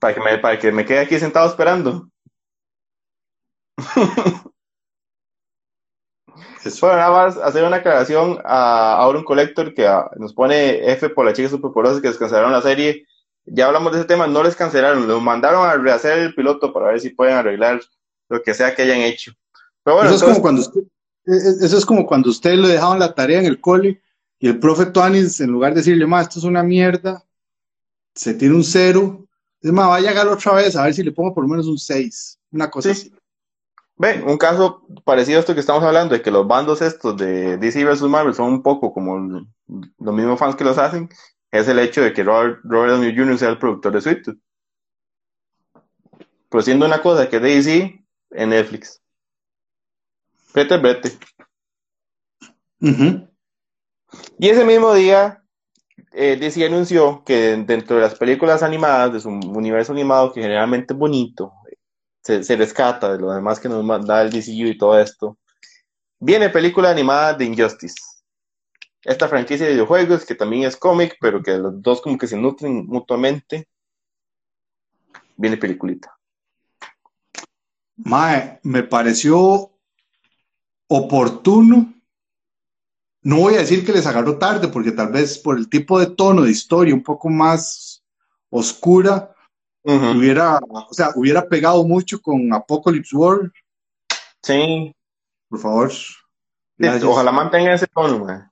[0.00, 2.08] Para, que me, para que me quede aquí sentado esperando.
[6.80, 11.24] bueno, nada más hacer una aclaración a Auron Collector que ah, nos pone F por
[11.24, 13.06] las chicas superpoderosas que descansarán la serie
[13.52, 16.88] ya hablamos de ese tema, no les cancelaron, lo mandaron a rehacer el piloto para
[16.88, 17.80] ver si pueden arreglar
[18.28, 19.32] lo que sea que hayan hecho.
[19.84, 20.82] eso, es como cuando usted,
[21.26, 24.00] e, e, eso es como cuando usted le dejaban la tarea en el cole
[24.38, 27.24] y el profe Tuanis, en lugar de decirle, ma, esto es una mierda,
[28.14, 29.26] se tiene un cero,
[29.60, 31.66] es más, vaya a llegar otra vez a ver si le pongo por lo menos
[31.66, 33.12] un 6, una cosa así.
[33.96, 37.56] Ve, un caso parecido a esto que estamos hablando, de que los bandos estos de
[37.56, 38.02] DC vs.
[38.02, 39.44] Marvel son un poco como
[39.98, 41.08] los mismos fans que los hacen,
[41.50, 43.38] es el hecho de que Robert, Downey Jr.
[43.38, 44.38] sea el productor de Sweet Tooth.
[46.50, 49.02] Pero siendo una cosa que DC en Netflix.
[50.54, 51.18] Vete, vete.
[52.80, 55.42] Y ese mismo día,
[56.12, 60.94] eh, DC anunció que dentro de las películas animadas, de su universo animado, que generalmente
[60.94, 61.52] es bonito,
[62.22, 65.38] se, se rescata de lo demás que nos da el DCU y todo esto,
[66.18, 68.17] viene película animada de Injustice
[69.08, 72.36] esta franquicia de videojuegos que también es cómic, pero que los dos como que se
[72.36, 73.66] nutren mutuamente.
[75.36, 76.14] Viene peliculita.
[77.96, 79.72] Mae, me pareció
[80.88, 81.94] oportuno.
[83.22, 86.06] No voy a decir que les agarró tarde, porque tal vez por el tipo de
[86.06, 88.04] tono de historia un poco más
[88.50, 89.34] oscura,
[89.82, 93.50] hubiera, o sea, hubiera pegado mucho con Apocalypse World.
[94.42, 94.94] Sí.
[95.48, 95.92] Por favor.
[97.04, 98.48] ojalá mantenga ese tono, mae.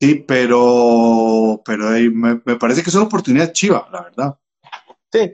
[0.00, 4.38] Sí, pero, pero me, parece que es una oportunidad chiva, la verdad.
[5.12, 5.32] Sí,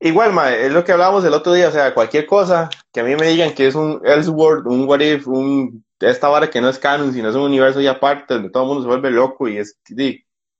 [0.00, 3.14] igual, es lo que hablábamos el otro día, o sea, cualquier cosa que a mí
[3.14, 6.78] me digan que es un Elseworld, un What If, un, esta vara que no es
[6.78, 9.58] canon, sino es un universo ya aparte, donde todo el mundo se vuelve loco y
[9.58, 9.78] es,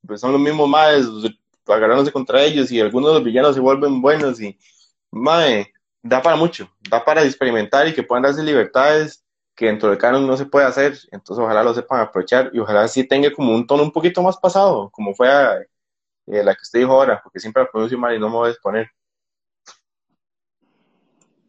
[0.06, 1.04] pues son los mismos más
[1.66, 4.56] agarrándose contra ellos y algunos de los villanos se vuelven buenos y,
[5.10, 9.24] mae, da para mucho, da para experimentar y que puedan darse libertades
[9.54, 12.88] que dentro del canon no se puede hacer, entonces ojalá lo sepan aprovechar y ojalá
[12.88, 15.28] sí tenga como un tono un poquito más pasado, como fue
[16.26, 18.48] eh, la que usted dijo ahora, porque siempre la pronuncio mal y no me voy
[18.48, 18.88] a exponer.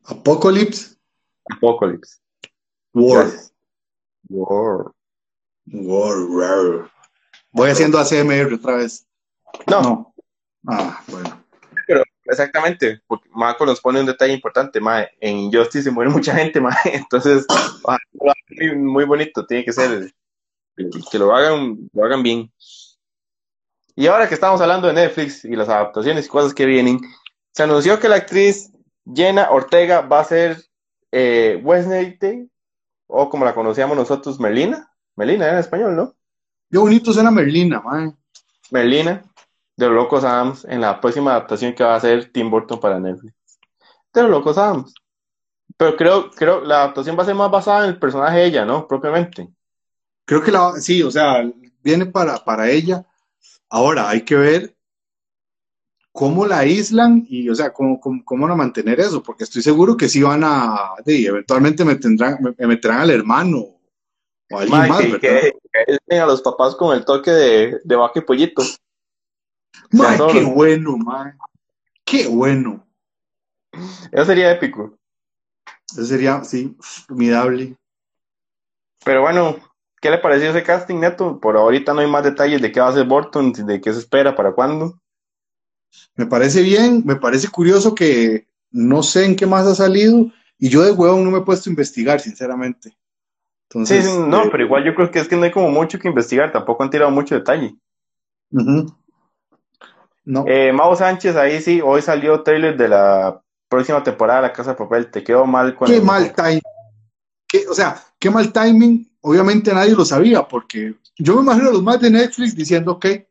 [0.05, 0.97] Apocalypse.
[1.49, 2.19] Apocalypse.
[2.93, 3.31] War.
[4.29, 4.91] War.
[5.67, 6.91] War.
[7.51, 9.07] Voy haciendo ACMR otra vez.
[9.67, 9.81] No.
[9.81, 10.13] no.
[10.67, 11.42] Ah, bueno.
[12.25, 16.61] Exactamente, porque Marco nos pone un detalle importante, mae, en Justice se muere mucha gente,
[16.61, 17.45] mae, entonces
[18.75, 20.13] muy, bonito, tiene que ser
[21.11, 22.51] que lo hagan, lo hagan bien.
[23.95, 26.99] Y ahora que estamos hablando de Netflix y las adaptaciones y cosas que vienen,
[27.51, 28.71] se anunció que la actriz
[29.13, 30.63] Jenna Ortega va a ser
[31.11, 32.49] eh, Wednesday,
[33.05, 34.89] o como la conocíamos nosotros, Merlina.
[35.15, 36.15] Merlina en español, ¿no?
[36.71, 38.13] Qué bonito suena Merlina, mae.
[38.71, 39.23] Merlina
[39.75, 42.99] de los Locos Adams en la próxima adaptación que va a hacer Tim Burton para
[42.99, 43.33] Netflix.
[44.13, 44.93] De los Locos Adams.
[45.77, 48.65] Pero creo, creo, la adaptación va a ser más basada en el personaje de ella,
[48.65, 48.87] ¿no?
[48.87, 49.49] Propiamente.
[50.25, 51.49] Creo que la, sí, o sea,
[51.81, 53.05] viene para, para ella.
[53.69, 54.75] Ahora hay que ver
[56.11, 59.63] cómo la aíslan y, o sea, cómo, cómo, cómo van a mantener eso, porque estoy
[59.63, 63.57] seguro que sí van a, sí, eventualmente me, tendrán, me, meterán al hermano
[64.51, 65.53] o a alguien más, que,
[66.07, 68.61] que, a los papás con el toque de, de vaca y pollito
[70.31, 71.37] qué bueno, man.
[72.05, 72.85] Qué bueno.
[74.11, 74.97] Eso sería épico.
[75.91, 77.75] Eso sería, sí, formidable.
[79.03, 79.57] Pero bueno,
[80.01, 81.39] ¿qué le pareció ese casting, Neto?
[81.39, 83.99] Por ahorita no hay más detalles de qué va a hacer Burton, de qué se
[83.99, 84.99] espera, para cuándo.
[86.15, 90.69] Me parece bien, me parece curioso que no sé en qué más ha salido y
[90.69, 92.95] yo de huevo no me he puesto a investigar, sinceramente.
[93.69, 95.99] Entonces, sí, no, eh, pero igual yo creo que es que no hay como mucho
[95.99, 97.75] que investigar, tampoco han tirado mucho detalle.
[100.25, 100.45] No.
[100.47, 104.71] Eh, Mau Sánchez, ahí sí, hoy salió trailer de la próxima temporada de La Casa
[104.71, 105.11] de Papel.
[105.11, 106.61] Te quedó mal con Qué el- mal timing.
[107.47, 109.09] Qué- o sea, qué mal timing.
[109.21, 113.27] Obviamente nadie lo sabía, porque yo me imagino a los más de Netflix diciendo que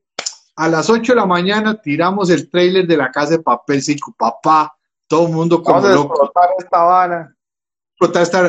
[0.56, 4.14] a las 8 de la mañana tiramos el trailer de la casa de papel 5,
[4.16, 4.74] papá,
[5.06, 7.34] todo el mundo como Vamos a explotar esta vara.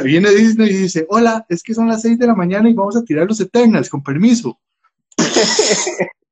[0.04, 2.96] Viene Disney y dice, hola, es que son las 6 de la mañana y vamos
[2.98, 4.60] a tirar los Eternals, con permiso.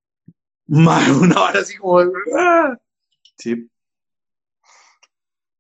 [0.72, 1.99] Man, una hora así como...
[2.38, 2.78] ¡ah!
[3.38, 3.67] Sí,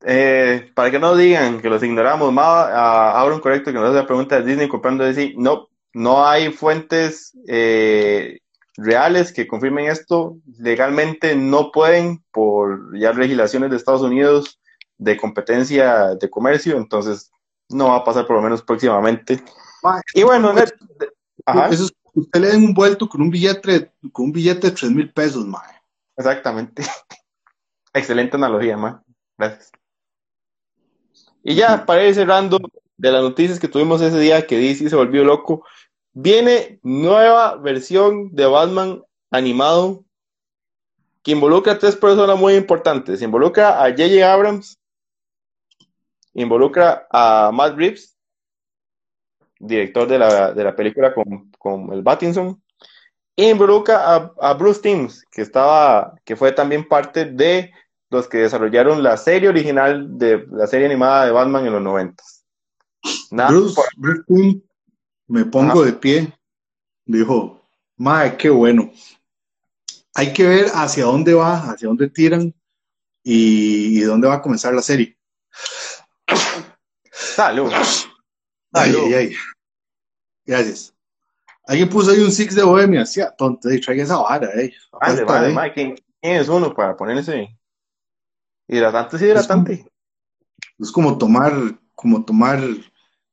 [0.03, 3.89] Eh, para que no digan que los ignoramos, Mao, ah, abro un correcto que nos
[3.89, 5.33] hace la pregunta de Disney comprando DC.
[5.37, 8.39] No, no hay fuentes eh,
[8.77, 10.37] reales que confirmen esto.
[10.57, 14.59] Legalmente no pueden por ya legislaciones de Estados Unidos
[14.97, 17.31] de competencia de comercio, entonces
[17.69, 19.43] no va a pasar por lo menos próximamente.
[19.83, 20.73] Ma, Y bueno, net-
[21.45, 24.75] ajá, Eso es, usted le den un vuelto con un billete, con un billete de
[24.75, 25.81] 3 mil pesos, mae.
[26.15, 26.83] exactamente.
[27.93, 29.03] Excelente analogía, ma.
[29.37, 29.71] Gracias.
[31.43, 32.59] Y ya, para ir cerrando,
[32.97, 35.65] de las noticias que tuvimos ese día que DC se volvió loco,
[36.13, 39.01] viene nueva versión de Batman
[39.31, 40.05] animado
[41.23, 43.21] que involucra a tres personas muy importantes.
[43.21, 44.31] Involucra a J.J.
[44.31, 44.79] Abrams,
[46.33, 48.15] involucra a Matt Reeves,
[49.59, 52.61] director de la, de la película con, con el Battinson,
[53.35, 57.71] e involucra a, a Bruce Timm, que estaba, que fue también parte de
[58.09, 62.23] los que desarrollaron la serie original de la serie animada de Batman en los 90.
[63.31, 64.61] Nada, Bruce, por- Bruce
[65.27, 65.85] me pongo Ajá.
[65.85, 66.33] de pie.
[67.05, 67.61] Dijo,
[67.97, 68.91] mae, qué bueno.
[70.15, 72.53] Hay que ver hacia dónde va, hacia dónde tiran
[73.23, 75.17] y, y dónde va a comenzar la serie.
[77.11, 77.71] salud.
[78.73, 79.05] Ay, Salud.
[79.07, 79.35] ay, ay.
[80.45, 80.93] Gracias.
[81.67, 83.05] Alguien puso ahí un six de Bohemia.
[83.05, 84.73] Sí, tonto, traiga esa vara, eh.
[84.91, 87.57] Vale, vale, Mike, ¿quién, quién es uno para ponerse
[88.67, 89.17] hidratante?
[89.17, 89.85] Sí, hidratante.
[90.79, 91.53] Es como tomar,
[91.93, 92.59] como tomar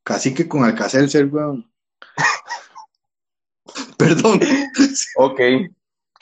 [0.03, 1.71] cacique con alcacelser, weón.
[3.99, 4.41] Perdón.
[5.17, 5.41] Ok,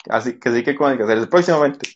[0.09, 1.89] así que sí que con hacer próximamente.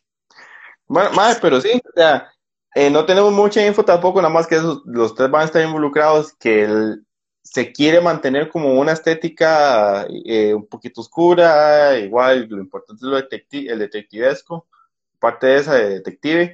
[0.88, 2.30] Bueno, madre, pero sí, o sea,
[2.76, 5.64] eh, no tenemos mucha info tampoco, nada más que esos, los tres van a estar
[5.64, 7.06] involucrados, que el-
[7.44, 13.18] se quiere mantener como una estética eh, un poquito oscura, igual lo importante es lo
[13.20, 14.68] detecti- el detectivesco,
[15.20, 16.54] parte de esa de detective.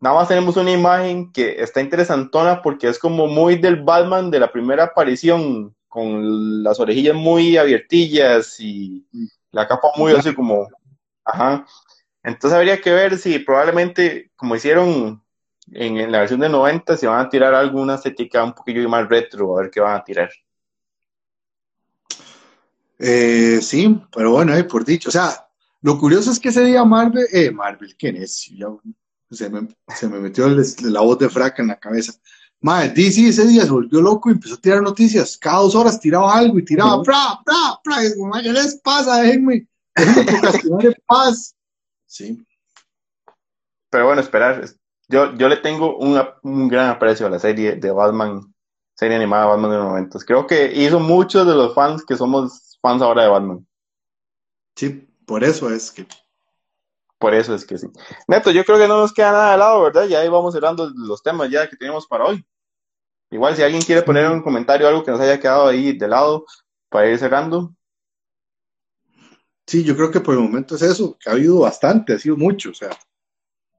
[0.00, 4.40] Nada más tenemos una imagen que está interesantona porque es como muy del Batman de
[4.40, 9.04] la primera aparición, con las orejillas muy abiertillas y
[9.50, 10.68] la capa muy así como,
[11.24, 11.66] ajá.
[12.22, 15.22] Entonces habría que ver si probablemente, como hicieron
[15.72, 19.08] en, en la versión de 90, si van a tirar alguna estética un poquillo más
[19.08, 20.30] retro, a ver qué van a tirar.
[22.98, 25.08] Eh, sí, pero bueno, eh, por dicho.
[25.08, 25.46] O sea,
[25.82, 28.80] lo curioso es que ese día Marvel, eh, Marvel, necio,
[29.30, 32.12] ya se me, se me metió el- la voz de fraca en la cabeza.
[32.60, 35.36] Madre, DC ese día se volvió loco y empezó a tirar noticias.
[35.38, 37.02] Cada dos horas tiraba algo y tiraba.
[37.04, 38.04] ¡pra, pra, pra!
[38.04, 39.22] Y como, "Mae, ¿qué les pasa?
[39.22, 41.54] Déjenme, déjenme en paz.
[42.10, 42.42] Sí,
[43.90, 44.64] Pero bueno, esperar.
[45.08, 48.54] Yo, yo le tengo un, un gran aprecio a la serie de Batman,
[48.94, 50.18] serie animada Batman de los 90.
[50.26, 53.66] Creo que hizo muchos de los fans que somos fans ahora de Batman.
[54.76, 56.06] sí, por eso es que.
[57.18, 57.88] Por eso es que sí.
[58.28, 60.04] Neto, yo creo que no nos queda nada de lado, ¿verdad?
[60.06, 62.44] Ya ahí vamos cerrando los temas ya que tenemos para hoy.
[63.30, 66.46] Igual si alguien quiere poner un comentario, algo que nos haya quedado ahí de lado
[66.88, 67.74] para ir cerrando.
[69.66, 72.36] Sí, yo creo que por el momento es eso, que ha habido bastante, ha sido
[72.36, 72.90] mucho, o sea,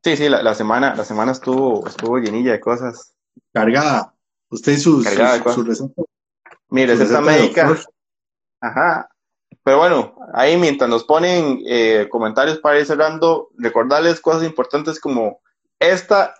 [0.03, 3.13] Sí, sí, la, la semana, la semana estuvo, estuvo llenilla de cosas.
[3.53, 4.13] cargada.
[4.49, 5.55] Usted y sus, Cargada de cosas.
[5.55, 6.03] su receta-
[6.69, 7.75] Mi su receta médica.
[8.61, 9.09] Ajá.
[9.63, 15.41] Pero bueno, ahí mientras nos ponen eh, comentarios para ir cerrando, recordarles cosas importantes como
[15.79, 16.33] esta,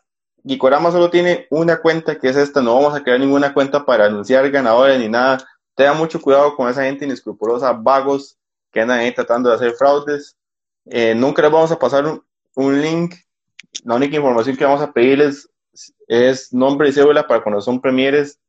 [0.45, 4.05] Gikorama solo tiene una cuenta que es esta, no vamos a crear ninguna cuenta para
[4.05, 5.45] anunciar ganadores ni nada.
[5.75, 8.37] Tengan mucho cuidado con esa gente inescrupulosa, vagos
[8.71, 10.37] que andan ahí tratando de hacer fraudes.
[10.85, 12.23] Eh, nunca les vamos a pasar un,
[12.55, 13.15] un link.
[13.83, 15.49] La única información que vamos a pedirles
[16.07, 18.39] es nombre y cédula para cuando son premieres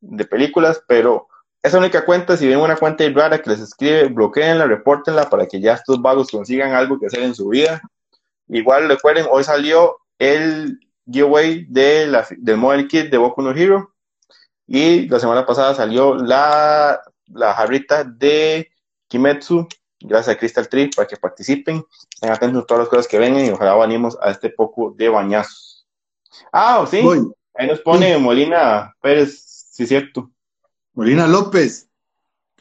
[0.00, 1.28] de películas, pero
[1.62, 5.60] esa única cuenta, si ven una cuenta rara que les escribe, bloqueenla, repórtenla para que
[5.60, 7.82] ya estos vagos consigan algo que hacer en su vida.
[8.46, 10.78] Igual recuerden, hoy salió el
[11.10, 13.92] giveaway de la, del Model Kit de Boku no Hero
[14.66, 18.70] y la semana pasada salió la, la jarrita de
[19.08, 19.66] Kimetsu,
[20.00, 21.84] gracias a Crystal Tree, para que participen.
[22.14, 25.08] Estén atentos a todas las cosas que vengan y ojalá venimos a este poco de
[25.08, 25.86] bañazos.
[26.52, 27.32] Ah, sí, Voy.
[27.54, 30.30] ahí nos pone Molina Pérez, sí, cierto.
[30.94, 31.88] Molina López,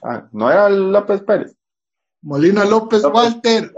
[0.01, 1.55] Ah, no era López Pérez.
[2.21, 3.15] Molina López López.
[3.21, 3.73] Walter.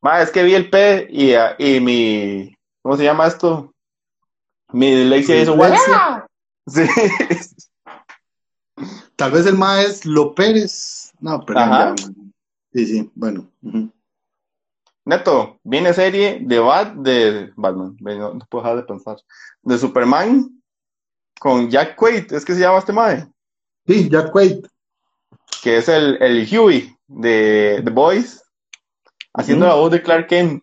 [0.00, 2.54] Ma, es que vi el P y, y mi.
[2.82, 3.74] ¿Cómo se llama esto?
[4.72, 5.56] Mi dislexia hizo
[6.68, 6.82] Sí.
[9.16, 11.12] Tal vez el más es Lo Pérez.
[11.20, 11.60] No, pero.
[11.60, 11.94] Ya,
[12.72, 13.50] sí, sí, bueno.
[15.04, 17.96] Neto, viene serie de Bat de Batman.
[18.00, 19.16] No, puedo dejar de pensar.
[19.62, 20.62] De Superman
[21.38, 22.32] con Jack Quaid.
[22.32, 23.26] ¿Es que se llama este mae?
[23.86, 24.66] Sí, Jack Quaid.
[25.62, 28.42] Que es el, el Huey de The Boys.
[29.32, 30.62] Haciendo la voz de Clark Kent.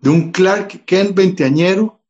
[0.00, 2.00] De un Clark Kent veinteañero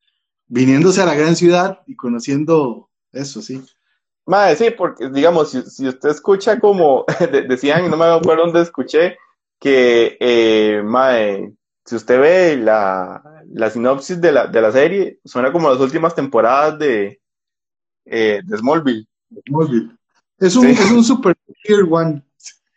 [0.46, 3.62] viniéndose a la gran ciudad y conociendo eso, sí.
[4.30, 7.04] Madre, sí, porque digamos, si, usted escucha como
[7.48, 9.18] decían, no me acuerdo dónde escuché,
[9.58, 11.52] que, eh, madre,
[11.84, 16.14] si usted ve la, la sinopsis de la, de la, serie, suena como las últimas
[16.14, 17.20] temporadas de,
[18.04, 19.04] eh, de Smallville.
[19.48, 19.96] Smallville.
[20.38, 22.22] Es un, es un super tier one.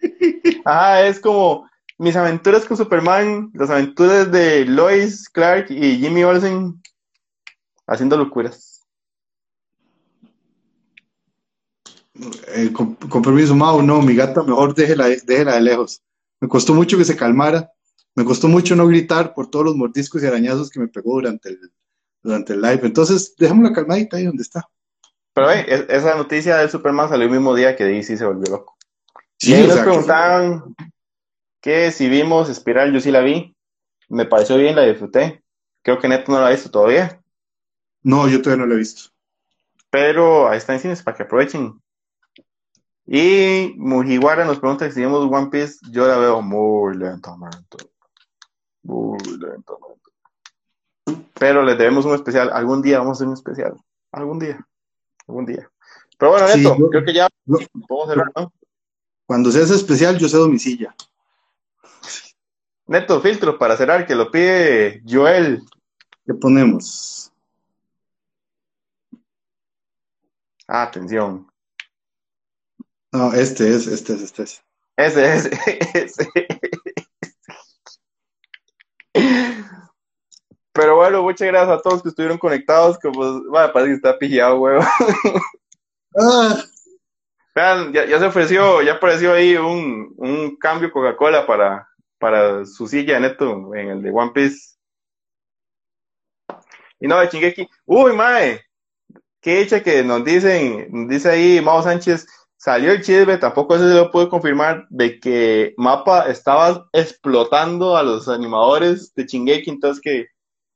[0.65, 6.81] Ah, es como mis aventuras con Superman, las aventuras de Lois, Clark y Jimmy Olsen
[7.85, 8.72] haciendo locuras.
[12.15, 16.01] Eh, con, permiso, Mau, no, mi gata mejor déjela, déjela de lejos.
[16.39, 17.71] Me costó mucho que se calmara,
[18.15, 21.49] me costó mucho no gritar por todos los mordiscos y arañazos que me pegó durante
[21.49, 21.59] el,
[22.21, 22.81] durante el live.
[22.83, 24.67] Entonces, la calmadita ahí donde está.
[25.33, 28.77] Pero esa noticia del Superman salió el mismo día que DC se volvió loco.
[29.39, 30.75] y ahí nos preguntaban
[31.59, 33.55] que si vimos Espiral, yo sí la vi.
[34.09, 35.43] Me pareció bien, la disfruté.
[35.81, 37.19] Creo que Neto no la ha visto todavía.
[38.03, 39.09] No, yo todavía no lo he visto.
[39.89, 41.81] Pero ahí está en cines para que aprovechen.
[43.05, 45.79] Y Mujiwara nos pregunta si vimos One Piece.
[45.91, 47.77] Yo la veo muy lentamente.
[48.83, 50.09] Muy lentamente.
[51.33, 52.49] Pero les debemos un especial.
[52.53, 53.75] Algún día vamos a hacer un especial.
[54.11, 54.65] Algún día.
[55.27, 55.69] Algún día.
[56.17, 58.53] Pero bueno, Neto, creo que ya podemos hacerlo, ¿no?
[59.25, 60.95] Cuando seas especial, yo cedo mi silla.
[62.87, 65.63] Neto, filtro para cerrar, que lo pide Joel.
[66.25, 67.31] ¿Qué ponemos?
[70.67, 71.52] Atención.
[73.13, 74.63] No, este es, este es, este es.
[74.97, 75.45] Ese es,
[75.93, 76.27] ese.
[80.73, 84.17] Pero bueno, muchas gracias a todos que estuvieron conectados, que pues, bueno, parece que está
[84.17, 84.83] pillado, huevo.
[86.15, 86.63] Ah.
[87.55, 91.87] Vean, ya, se ofreció, ya apareció ahí un, un cambio Coca-Cola para,
[92.17, 94.75] para su silla neto en el de One Piece.
[96.99, 97.69] Y no, de Chingeki.
[97.85, 98.61] Uy, mae,
[99.39, 102.25] qué hecha que nos dicen, nos dice ahí Mao Sánchez,
[102.63, 108.29] salió el chisme, tampoco se lo pude confirmar, de que Mapa estaba explotando a los
[108.29, 110.27] animadores de Chingeki, entonces que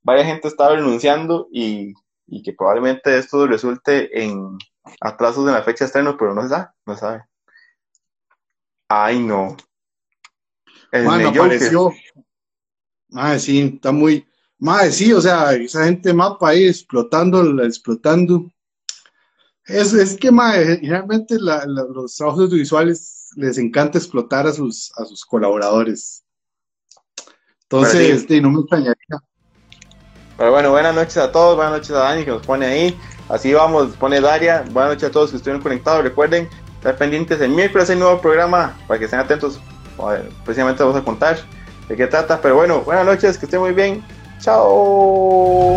[0.03, 1.93] varias gente estaba renunciando y,
[2.43, 4.57] que probablemente esto resulte en
[4.99, 7.23] atrasos en la fecha de estreno, pero no se sabe, no se sabe.
[8.89, 9.55] Ay, no.
[10.91, 11.93] bueno, apareció.
[13.13, 14.27] Ah, sí, está muy.
[14.59, 18.51] Madre, sí, o sea, esa gente mapa ahí explotando, explotando.
[19.67, 26.23] Es, es que realmente los trabajos audiovisuales les encanta explotar a sus, a sus colaboradores.
[27.63, 28.95] Entonces, este, no me extrañaría.
[30.37, 32.97] Pero bueno, buenas noches a todos, buenas noches a Dani que nos pone ahí.
[33.27, 34.63] Así vamos, pone Daria.
[34.71, 36.03] Buenas noches a todos que estuvieron conectados.
[36.03, 39.59] Recuerden estar pendientes el miércoles hay nuevo programa para que estén atentos.
[40.45, 41.37] precisamente vamos a contar
[41.89, 42.39] de qué trata.
[42.39, 44.01] Pero bueno, buenas noches, que estén muy bien.
[44.39, 45.75] Chao.